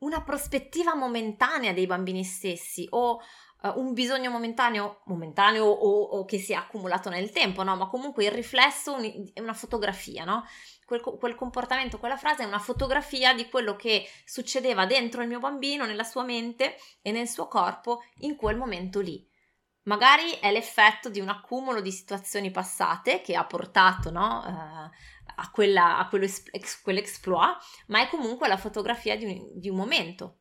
una 0.03 0.21
prospettiva 0.21 0.95
momentanea 0.95 1.73
dei 1.73 1.87
bambini 1.87 2.23
stessi 2.23 2.85
o 2.91 3.19
uh, 3.63 3.79
un 3.79 3.93
bisogno 3.93 4.29
momentaneo, 4.29 5.01
momentaneo 5.05 5.65
o, 5.65 6.01
o, 6.17 6.25
che 6.25 6.37
si 6.37 6.51
è 6.51 6.55
accumulato 6.55 7.09
nel 7.09 7.31
tempo, 7.31 7.63
no? 7.63 7.75
Ma 7.75 7.87
comunque 7.87 8.25
il 8.25 8.31
riflesso 8.31 8.97
è 8.97 9.39
una 9.39 9.53
fotografia, 9.53 10.25
no? 10.25 10.45
Quel, 10.85 11.01
quel, 11.01 11.35
comportamento, 11.35 11.97
quella 11.97 12.17
frase 12.17 12.43
è 12.43 12.45
una 12.45 12.59
fotografia 12.59 13.33
di 13.33 13.49
quello 13.49 13.75
che 13.75 14.07
succedeva 14.25 14.85
dentro 14.85 15.21
il 15.21 15.27
mio 15.27 15.39
bambino, 15.39 15.85
nella 15.85 16.03
sua 16.03 16.23
mente 16.23 16.75
e 17.01 17.11
nel 17.11 17.27
suo 17.27 17.47
corpo 17.47 18.03
in 18.19 18.35
quel 18.35 18.57
momento 18.57 18.99
lì. 18.99 19.25
Magari 19.85 20.31
è 20.39 20.51
l'effetto 20.51 21.09
di 21.09 21.19
un 21.19 21.27
accumulo 21.27 21.81
di 21.81 21.91
situazioni 21.91 22.51
passate 22.51 23.21
che 23.21 23.35
ha 23.35 23.45
portato 23.45 24.11
no, 24.11 24.41
uh, 24.45 24.89
a, 25.35 25.51
quella, 25.51 25.97
a 25.97 26.07
quell'exploit, 26.07 27.57
ma 27.87 28.01
è 28.01 28.07
comunque 28.07 28.47
la 28.47 28.57
fotografia 28.57 29.17
di 29.17 29.25
un, 29.25 29.59
di 29.59 29.69
un 29.69 29.75
momento 29.75 30.37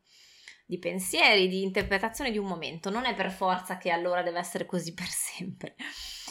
di 0.65 0.79
pensieri, 0.79 1.47
di 1.47 1.61
interpretazione 1.61 2.31
di 2.31 2.37
un 2.37 2.45
momento, 2.45 2.89
non 2.89 3.05
è 3.05 3.13
per 3.13 3.31
forza 3.31 3.77
che 3.77 3.91
allora 3.91 4.21
deve 4.21 4.39
essere 4.39 4.65
così 4.65 4.93
per 4.93 5.07
sempre. 5.07 5.75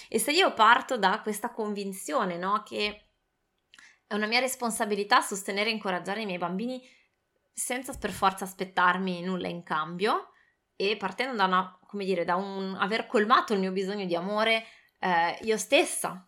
E 0.09 0.19
se 0.19 0.33
io 0.33 0.53
parto 0.55 0.99
da 0.99 1.21
questa 1.23 1.51
convinzione, 1.51 2.37
no, 2.37 2.63
che 2.65 3.09
è 4.07 4.15
una 4.15 4.27
mia 4.27 4.41
responsabilità 4.41 5.21
sostenere 5.21 5.71
e 5.71 5.73
incoraggiare 5.73 6.23
i 6.23 6.27
miei 6.27 6.39
bambini 6.39 6.83
senza 7.53 7.93
per 7.95 8.11
forza 8.11 8.45
aspettarmi 8.45 9.23
nulla 9.23 9.49
in 9.49 9.63
cambio 9.63 10.33
e 10.77 10.97
partendo 10.97 11.37
da 11.37 11.45
una, 11.45 11.79
come 11.87 12.05
dire, 12.05 12.25
da 12.25 12.37
un 12.37 12.77
aver 12.79 13.07
colmato 13.07 13.53
il 13.53 13.61
mio 13.61 13.73
bisogno 13.73 14.05
di 14.05 14.17
amore 14.17 14.65
eh, 14.99 15.39
io 15.43 15.57
stessa, 15.57 16.27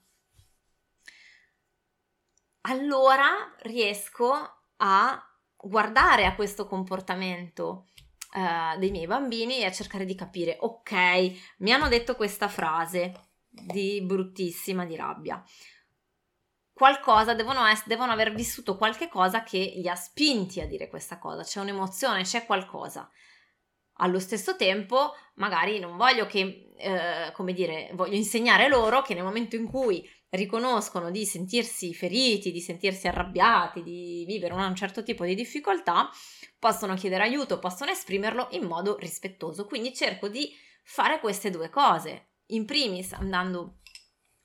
allora 2.62 3.54
riesco 3.62 4.62
a 4.76 5.33
guardare 5.64 6.26
a 6.26 6.34
questo 6.34 6.66
comportamento 6.66 7.86
uh, 8.34 8.78
dei 8.78 8.90
miei 8.90 9.06
bambini 9.06 9.58
e 9.58 9.64
a 9.64 9.72
cercare 9.72 10.04
di 10.04 10.14
capire, 10.14 10.56
ok, 10.60 10.92
mi 11.58 11.72
hanno 11.72 11.88
detto 11.88 12.16
questa 12.16 12.48
frase 12.48 13.12
di 13.48 14.02
bruttissima, 14.02 14.84
di 14.84 14.96
rabbia. 14.96 15.42
Qualcosa, 16.72 17.34
devono, 17.34 17.64
es- 17.66 17.86
devono 17.86 18.12
aver 18.12 18.34
vissuto 18.34 18.76
qualche 18.76 19.08
cosa 19.08 19.44
che 19.44 19.74
li 19.76 19.88
ha 19.88 19.94
spinti 19.94 20.60
a 20.60 20.66
dire 20.66 20.88
questa 20.88 21.18
cosa, 21.18 21.42
c'è 21.42 21.60
un'emozione, 21.60 22.22
c'è 22.22 22.44
qualcosa. 22.44 23.08
Allo 23.98 24.18
stesso 24.18 24.56
tempo, 24.56 25.12
magari 25.34 25.78
non 25.78 25.96
voglio 25.96 26.26
che, 26.26 26.72
eh, 26.76 27.30
come 27.32 27.52
dire, 27.52 27.90
voglio 27.94 28.16
insegnare 28.16 28.68
loro 28.68 29.02
che 29.02 29.14
nel 29.14 29.22
momento 29.22 29.54
in 29.54 29.68
cui 29.68 30.04
riconoscono 30.36 31.10
di 31.10 31.24
sentirsi 31.24 31.94
feriti, 31.94 32.52
di 32.52 32.60
sentirsi 32.60 33.06
arrabbiati, 33.06 33.82
di 33.82 34.24
vivere 34.26 34.54
un 34.54 34.74
certo 34.74 35.02
tipo 35.02 35.24
di 35.24 35.34
difficoltà, 35.34 36.10
possono 36.58 36.94
chiedere 36.94 37.24
aiuto, 37.24 37.58
possono 37.58 37.90
esprimerlo 37.90 38.48
in 38.52 38.64
modo 38.64 38.96
rispettoso. 38.98 39.66
Quindi 39.66 39.94
cerco 39.94 40.28
di 40.28 40.50
fare 40.82 41.20
queste 41.20 41.50
due 41.50 41.70
cose. 41.70 42.30
In 42.48 42.64
primis 42.64 43.12
andando 43.12 43.80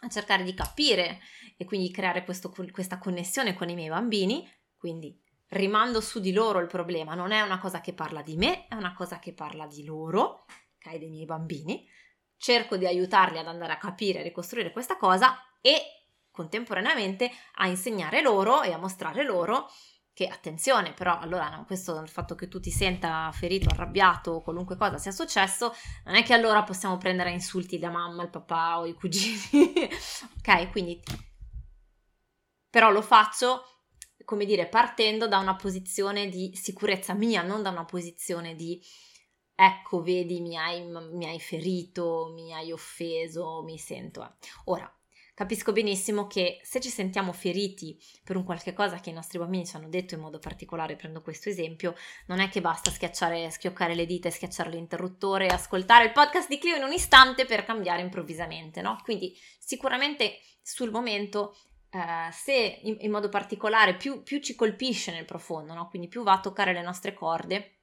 a 0.01 0.09
cercare 0.09 0.43
di 0.43 0.53
capire 0.53 1.19
e 1.57 1.65
quindi 1.65 1.91
creare 1.91 2.23
questo, 2.23 2.53
questa 2.71 2.97
connessione 2.97 3.53
con 3.53 3.69
i 3.69 3.75
miei 3.75 3.89
bambini, 3.89 4.49
quindi 4.77 5.17
rimando 5.49 5.99
su 5.99 6.19
di 6.19 6.31
loro 6.31 6.59
il 6.59 6.67
problema, 6.67 7.15
non 7.15 7.31
è 7.31 7.41
una 7.41 7.59
cosa 7.59 7.81
che 7.81 7.93
parla 7.93 8.21
di 8.21 8.37
me, 8.37 8.67
è 8.67 8.75
una 8.75 8.93
cosa 8.93 9.19
che 9.19 9.33
parla 9.33 9.65
di 9.65 9.83
loro, 9.83 10.45
ok, 10.77 10.97
dei 10.97 11.09
miei 11.09 11.25
bambini. 11.25 11.85
Cerco 12.37 12.77
di 12.77 12.85
aiutarli 12.85 13.37
ad 13.37 13.47
andare 13.47 13.73
a 13.73 13.77
capire 13.77 14.19
e 14.19 14.23
ricostruire 14.23 14.71
questa 14.71 14.95
cosa 14.95 15.37
e 15.61 15.81
contemporaneamente 16.31 17.31
a 17.55 17.67
insegnare 17.67 18.21
loro 18.21 18.61
e 18.61 18.71
a 18.71 18.77
mostrare 18.77 19.23
loro 19.23 19.69
che 20.13 20.27
attenzione, 20.27 20.93
però 20.93 21.17
allora 21.17 21.49
no, 21.49 21.65
questo 21.65 21.97
il 21.99 22.09
fatto 22.09 22.35
che 22.35 22.47
tu 22.47 22.59
ti 22.59 22.71
senta 22.71 23.31
ferito, 23.31 23.69
arrabbiato 23.69 24.31
o 24.31 24.41
qualunque 24.41 24.75
cosa 24.75 24.97
sia 24.97 25.11
successo, 25.11 25.73
non 26.05 26.15
è 26.15 26.23
che 26.23 26.33
allora 26.33 26.63
possiamo 26.63 26.97
prendere 26.97 27.31
insulti 27.31 27.79
da 27.79 27.89
mamma, 27.89 28.23
il 28.23 28.29
papà 28.29 28.79
o 28.79 28.85
i 28.85 28.93
cugini. 28.93 29.37
ok, 30.39 30.71
quindi 30.71 31.01
però 32.69 32.91
lo 32.91 33.01
faccio 33.01 33.63
come 34.29 34.45
dire, 34.45 34.67
partendo 34.67 35.27
da 35.27 35.39
una 35.39 35.55
posizione 35.55 36.29
di 36.29 36.51
sicurezza 36.53 37.15
mia, 37.15 37.41
non 37.41 37.63
da 37.63 37.71
una 37.71 37.85
posizione 37.85 38.53
di 38.53 38.79
ecco, 39.55 40.03
vedi, 40.03 40.39
mi 40.39 40.55
hai, 40.55 40.85
mi 40.85 41.25
hai 41.25 41.39
ferito, 41.39 42.31
mi 42.35 42.53
hai 42.53 42.71
offeso, 42.71 43.63
mi 43.63 43.79
sento. 43.79 44.23
Eh. 44.23 44.29
Ora, 44.65 44.98
Capisco 45.39 45.71
benissimo 45.71 46.27
che 46.27 46.59
se 46.63 46.81
ci 46.81 46.89
sentiamo 46.89 47.31
feriti 47.31 47.97
per 48.25 48.35
un 48.35 48.43
qualche 48.43 48.73
cosa 48.73 48.99
che 48.99 49.09
i 49.09 49.13
nostri 49.13 49.39
bambini 49.39 49.65
ci 49.65 49.77
hanno 49.77 49.87
detto 49.87 50.13
in 50.13 50.19
modo 50.19 50.37
particolare, 50.37 50.97
prendo 50.97 51.21
questo 51.21 51.47
esempio, 51.47 51.95
non 52.25 52.41
è 52.41 52.49
che 52.49 52.59
basta 52.59 52.91
schiacciare, 52.91 53.49
schioccare 53.49 53.95
le 53.95 54.05
dita 54.05 54.27
e 54.27 54.31
schiacciare 54.31 54.69
l'interruttore 54.69 55.45
e 55.45 55.53
ascoltare 55.53 56.03
il 56.03 56.11
podcast 56.11 56.49
di 56.49 56.57
Clio 56.57 56.75
in 56.75 56.83
un 56.83 56.91
istante 56.91 57.45
per 57.45 57.63
cambiare 57.63 58.01
improvvisamente, 58.01 58.81
no? 58.81 58.99
Quindi 59.01 59.33
sicuramente 59.57 60.41
sul 60.61 60.91
momento 60.91 61.55
Uh, 61.91 62.31
se 62.31 62.81
in, 62.83 62.97
in, 62.99 63.09
modo 63.09 63.29
particolare 63.29 63.95
più, 63.95 64.21
più, 64.21 64.39
ci 64.41 64.53
colpisce 64.53 65.11
nel 65.11 65.25
profondo, 65.25 65.73
no? 65.73 65.87
quindi 65.87 66.07
più 66.07 66.21
va 66.21 66.33
a 66.33 66.39
toccare 66.39 66.71
le 66.71 66.83
nostre 66.83 67.15
corde, 67.15 67.78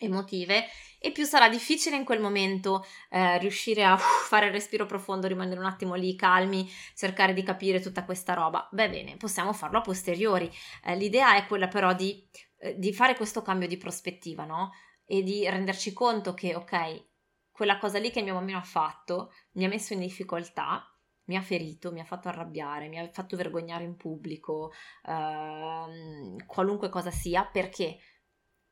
emotive 0.00 0.66
e 0.98 1.12
più 1.12 1.24
sarà 1.24 1.48
difficile 1.48 1.96
in 1.96 2.04
quel 2.04 2.20
momento 2.20 2.84
eh, 3.08 3.38
riuscire 3.38 3.84
a 3.84 3.96
fare 3.96 4.46
il 4.46 4.52
respiro 4.52 4.84
profondo, 4.84 5.26
rimanere 5.26 5.58
un 5.58 5.66
attimo 5.66 5.94
lì 5.94 6.14
calmi, 6.16 6.68
cercare 6.94 7.32
di 7.32 7.42
capire 7.42 7.80
tutta 7.80 8.04
questa 8.04 8.34
roba. 8.34 8.68
Beh, 8.70 8.90
bene, 8.90 9.16
possiamo 9.16 9.52
farlo 9.52 9.78
a 9.78 9.82
posteriori. 9.82 10.50
Eh, 10.84 10.96
l'idea 10.96 11.36
è 11.36 11.46
quella 11.46 11.68
però 11.68 11.94
di, 11.94 12.28
eh, 12.58 12.78
di, 12.78 12.92
fare 12.92 13.14
questo 13.14 13.40
cambio 13.40 13.66
di 13.66 13.78
prospettiva, 13.78 14.44
no? 14.44 14.72
E 15.04 15.22
di 15.22 15.48
renderci 15.48 15.92
conto 15.92 16.34
che, 16.34 16.54
ok, 16.54 17.04
quella 17.50 17.78
cosa 17.78 17.98
lì 17.98 18.10
che 18.10 18.22
mio 18.22 18.34
bambino 18.34 18.58
ha 18.58 18.62
fatto 18.62 19.32
mi 19.52 19.64
ha 19.64 19.68
messo 19.68 19.92
in 19.94 20.00
difficoltà, 20.00 20.84
mi 21.24 21.36
ha 21.36 21.42
ferito, 21.42 21.92
mi 21.92 22.00
ha 22.00 22.04
fatto 22.04 22.28
arrabbiare, 22.28 22.88
mi 22.88 22.98
ha 22.98 23.08
fatto 23.10 23.36
vergognare 23.36 23.84
in 23.84 23.96
pubblico, 23.96 24.72
ehm, 25.06 26.44
qualunque 26.46 26.88
cosa 26.90 27.10
sia, 27.10 27.44
perché? 27.46 27.98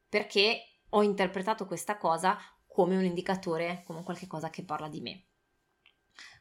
Perché 0.08 0.77
ho 0.90 1.02
interpretato 1.02 1.66
questa 1.66 1.96
cosa 1.96 2.38
come 2.66 2.96
un 2.96 3.04
indicatore, 3.04 3.82
come 3.84 4.02
qualcosa 4.02 4.50
che 4.50 4.64
parla 4.64 4.88
di 4.88 5.00
me. 5.00 5.24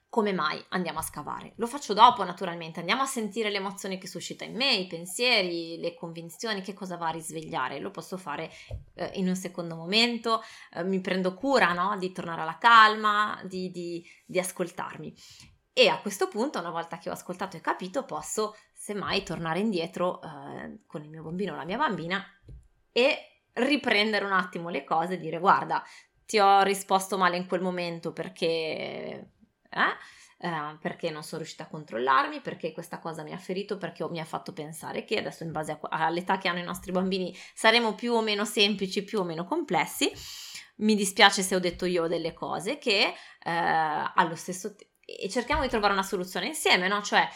come 0.09 0.31
mai 0.33 0.63
andiamo 0.69 0.99
a 0.99 1.03
scavare? 1.03 1.53
Lo 1.57 1.67
faccio 1.67 1.93
dopo 1.93 2.23
naturalmente, 2.23 2.79
andiamo 2.79 3.01
a 3.01 3.05
sentire 3.05 3.51
le 3.51 3.57
emozioni 3.57 3.97
che 3.97 4.07
suscita 4.07 4.45
in 4.45 4.55
me, 4.55 4.73
i 4.73 4.87
pensieri, 4.87 5.77
le 5.79 5.93
convinzioni, 5.93 6.61
che 6.61 6.73
cosa 6.73 6.95
va 6.95 7.09
a 7.09 7.11
risvegliare. 7.11 7.79
Lo 7.79 7.91
posso 7.91 8.17
fare 8.17 8.49
eh, 8.95 9.11
in 9.15 9.27
un 9.27 9.35
secondo 9.35 9.75
momento, 9.75 10.41
eh, 10.73 10.83
mi 10.83 11.01
prendo 11.01 11.33
cura 11.33 11.73
no? 11.73 11.97
di 11.97 12.11
tornare 12.13 12.41
alla 12.41 12.57
calma, 12.57 13.39
di, 13.43 13.69
di, 13.69 14.03
di 14.25 14.39
ascoltarmi. 14.39 15.13
E 15.73 15.89
a 15.89 15.99
questo 15.99 16.27
punto, 16.27 16.57
una 16.57 16.71
volta 16.71 16.97
che 16.97 17.09
ho 17.09 17.13
ascoltato 17.13 17.57
e 17.57 17.61
capito, 17.61 18.03
posso 18.03 18.55
semmai 18.73 19.21
tornare 19.23 19.59
indietro 19.59 20.21
eh, 20.21 20.79
con 20.87 21.03
il 21.03 21.09
mio 21.09 21.21
bambino 21.21 21.53
o 21.53 21.55
la 21.55 21.65
mia 21.65 21.77
bambina 21.77 22.25
e 22.91 23.36
riprendere 23.57 24.25
un 24.25 24.33
attimo 24.33 24.69
le 24.69 24.83
cose 24.83 25.13
e 25.13 25.19
dire 25.19 25.39
guarda, 25.39 25.83
ti 26.25 26.39
ho 26.39 26.61
risposto 26.63 27.17
male 27.17 27.37
in 27.37 27.47
quel 27.47 27.61
momento 27.61 28.11
perché 28.13 29.31
eh? 29.69 30.15
Uh, 30.39 30.77
perché 30.79 31.09
non 31.09 31.23
sono 31.23 31.41
riuscita 31.41 31.63
a 31.63 31.67
controllarmi, 31.67 32.41
perché 32.41 32.71
questa 32.71 32.99
cosa 32.99 33.23
mi 33.23 33.31
ha 33.33 33.39
ferito, 33.39 33.77
perché 33.77 34.07
mi 34.07 34.19
ha 34.19 34.23
fatto 34.23 34.53
pensare 34.53 35.03
che 35.03 35.17
adesso 35.17 35.43
in 35.43 35.51
base 35.51 35.71
a, 35.71 35.79
all'età 36.05 36.37
che 36.37 36.47
hanno 36.47 36.59
i 36.59 36.63
nostri 36.63 36.91
bambini 36.91 37.35
saremo 37.55 37.95
più 37.95 38.13
o 38.13 38.21
meno 38.21 38.45
semplici, 38.45 39.03
più 39.03 39.19
o 39.19 39.23
meno 39.23 39.45
complessi. 39.45 40.11
Mi 40.77 40.93
dispiace 40.93 41.41
se 41.41 41.55
ho 41.55 41.59
detto 41.59 41.85
io 41.85 42.05
delle 42.05 42.33
cose 42.33 42.77
che 42.77 43.13
uh, 43.15 44.11
allo 44.13 44.35
stesso 44.35 44.75
tempo... 44.75 44.93
E 45.03 45.27
cerchiamo 45.29 45.61
di 45.61 45.69
trovare 45.69 45.93
una 45.93 46.03
soluzione 46.03 46.47
insieme, 46.47 46.87
no? 46.87 47.01
Cioè, 47.01 47.27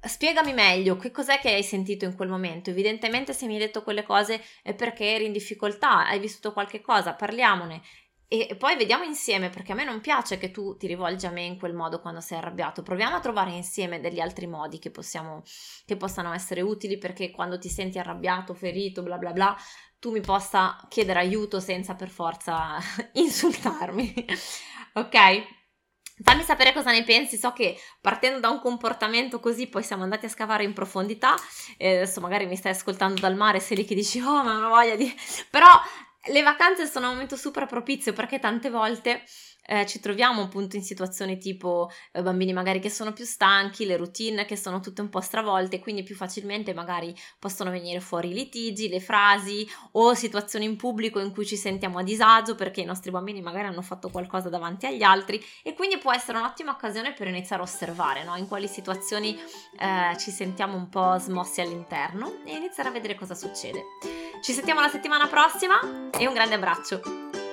spiegami 0.00 0.52
meglio 0.52 0.96
che 0.96 1.10
cos'è 1.10 1.38
che 1.38 1.52
hai 1.52 1.62
sentito 1.62 2.04
in 2.04 2.14
quel 2.14 2.28
momento. 2.28 2.70
Evidentemente 2.70 3.32
se 3.32 3.46
mi 3.46 3.54
hai 3.54 3.60
detto 3.60 3.82
quelle 3.82 4.02
cose 4.02 4.42
è 4.62 4.74
perché 4.74 5.14
eri 5.14 5.26
in 5.26 5.32
difficoltà, 5.32 6.06
hai 6.06 6.18
vissuto 6.18 6.52
qualche 6.52 6.80
cosa, 6.80 7.14
parliamone 7.14 7.82
e 8.30 8.56
poi 8.58 8.76
vediamo 8.76 9.04
insieme, 9.04 9.48
perché 9.48 9.72
a 9.72 9.74
me 9.74 9.84
non 9.84 10.02
piace 10.02 10.36
che 10.36 10.50
tu 10.50 10.76
ti 10.76 10.86
rivolgi 10.86 11.24
a 11.24 11.30
me 11.30 11.44
in 11.44 11.58
quel 11.58 11.72
modo 11.72 11.98
quando 11.98 12.20
sei 12.20 12.36
arrabbiato. 12.36 12.82
Proviamo 12.82 13.16
a 13.16 13.20
trovare 13.20 13.52
insieme 13.52 14.00
degli 14.00 14.20
altri 14.20 14.46
modi 14.46 14.78
che, 14.78 14.90
possiamo, 14.90 15.42
che 15.86 15.96
possano 15.96 16.34
essere 16.34 16.60
utili 16.60 16.98
perché 16.98 17.30
quando 17.30 17.58
ti 17.58 17.70
senti 17.70 17.98
arrabbiato, 17.98 18.52
ferito, 18.52 19.02
bla 19.02 19.16
bla 19.16 19.32
bla, 19.32 19.56
tu 19.98 20.10
mi 20.10 20.20
possa 20.20 20.76
chiedere 20.90 21.20
aiuto 21.20 21.58
senza 21.58 21.94
per 21.94 22.10
forza 22.10 22.76
insultarmi. 23.14 24.26
ok? 24.92 25.57
Fammi 26.22 26.42
sapere 26.42 26.72
cosa 26.72 26.90
ne 26.90 27.04
pensi, 27.04 27.36
so 27.36 27.52
che 27.52 27.78
partendo 28.00 28.40
da 28.40 28.48
un 28.48 28.60
comportamento 28.60 29.40
così 29.40 29.68
poi 29.68 29.82
siamo 29.82 30.02
andati 30.02 30.26
a 30.26 30.28
scavare 30.28 30.64
in 30.64 30.72
profondità, 30.72 31.34
e 31.76 31.96
adesso 31.96 32.20
magari 32.20 32.46
mi 32.46 32.56
stai 32.56 32.72
ascoltando 32.72 33.20
dal 33.20 33.36
mare, 33.36 33.60
sei 33.60 33.76
lì 33.76 33.84
che 33.84 33.94
dici 33.94 34.20
oh 34.20 34.42
ma 34.42 34.58
non 34.58 34.68
voglia 34.68 34.96
di... 34.96 35.14
però 35.50 35.68
le 36.30 36.42
vacanze 36.42 36.86
sono 36.86 37.06
un 37.06 37.12
momento 37.12 37.36
super 37.36 37.66
propizio 37.66 38.12
perché 38.12 38.38
tante 38.38 38.68
volte 38.68 39.22
eh, 39.68 39.84
ci 39.84 40.00
troviamo 40.00 40.42
appunto 40.42 40.76
in 40.76 40.82
situazioni 40.82 41.36
tipo 41.36 41.90
eh, 42.12 42.22
bambini 42.22 42.54
magari 42.54 42.80
che 42.80 42.88
sono 42.88 43.12
più 43.12 43.26
stanchi, 43.26 43.84
le 43.84 43.98
routine 43.98 44.46
che 44.46 44.56
sono 44.56 44.80
tutte 44.80 45.02
un 45.02 45.10
po' 45.10 45.20
stravolte, 45.20 45.78
quindi 45.78 46.02
più 46.02 46.14
facilmente 46.14 46.72
magari 46.72 47.14
possono 47.38 47.70
venire 47.70 48.00
fuori 48.00 48.30
i 48.30 48.34
litigi, 48.34 48.88
le 48.88 49.00
frasi 49.00 49.68
o 49.92 50.14
situazioni 50.14 50.64
in 50.64 50.76
pubblico 50.76 51.18
in 51.18 51.32
cui 51.32 51.44
ci 51.44 51.56
sentiamo 51.56 51.98
a 51.98 52.02
disagio 52.02 52.54
perché 52.54 52.80
i 52.80 52.86
nostri 52.86 53.10
bambini 53.10 53.42
magari 53.42 53.66
hanno 53.66 53.82
fatto 53.82 54.08
qualcosa 54.08 54.48
davanti 54.48 54.86
agli 54.86 55.02
altri 55.02 55.44
e 55.62 55.74
quindi 55.74 55.98
può 55.98 56.14
essere 56.14 56.38
un'ottima 56.38 56.72
occasione 56.72 57.12
per 57.12 57.26
iniziare 57.26 57.60
a 57.60 57.66
osservare 57.66 58.24
no? 58.24 58.36
in 58.36 58.48
quali 58.48 58.66
situazioni 58.66 59.38
eh, 59.78 60.16
ci 60.18 60.30
sentiamo 60.30 60.76
un 60.76 60.88
po' 60.88 61.18
smossi 61.18 61.60
all'interno 61.60 62.38
e 62.46 62.56
iniziare 62.56 62.88
a 62.88 62.92
vedere 62.92 63.14
cosa 63.14 63.34
succede. 63.34 63.84
Ci 64.40 64.52
sentiamo 64.52 64.80
la 64.80 64.88
settimana 64.88 65.26
prossima 65.26 66.10
e 66.10 66.26
un 66.26 66.32
grande 66.32 66.54
abbraccio! 66.54 67.47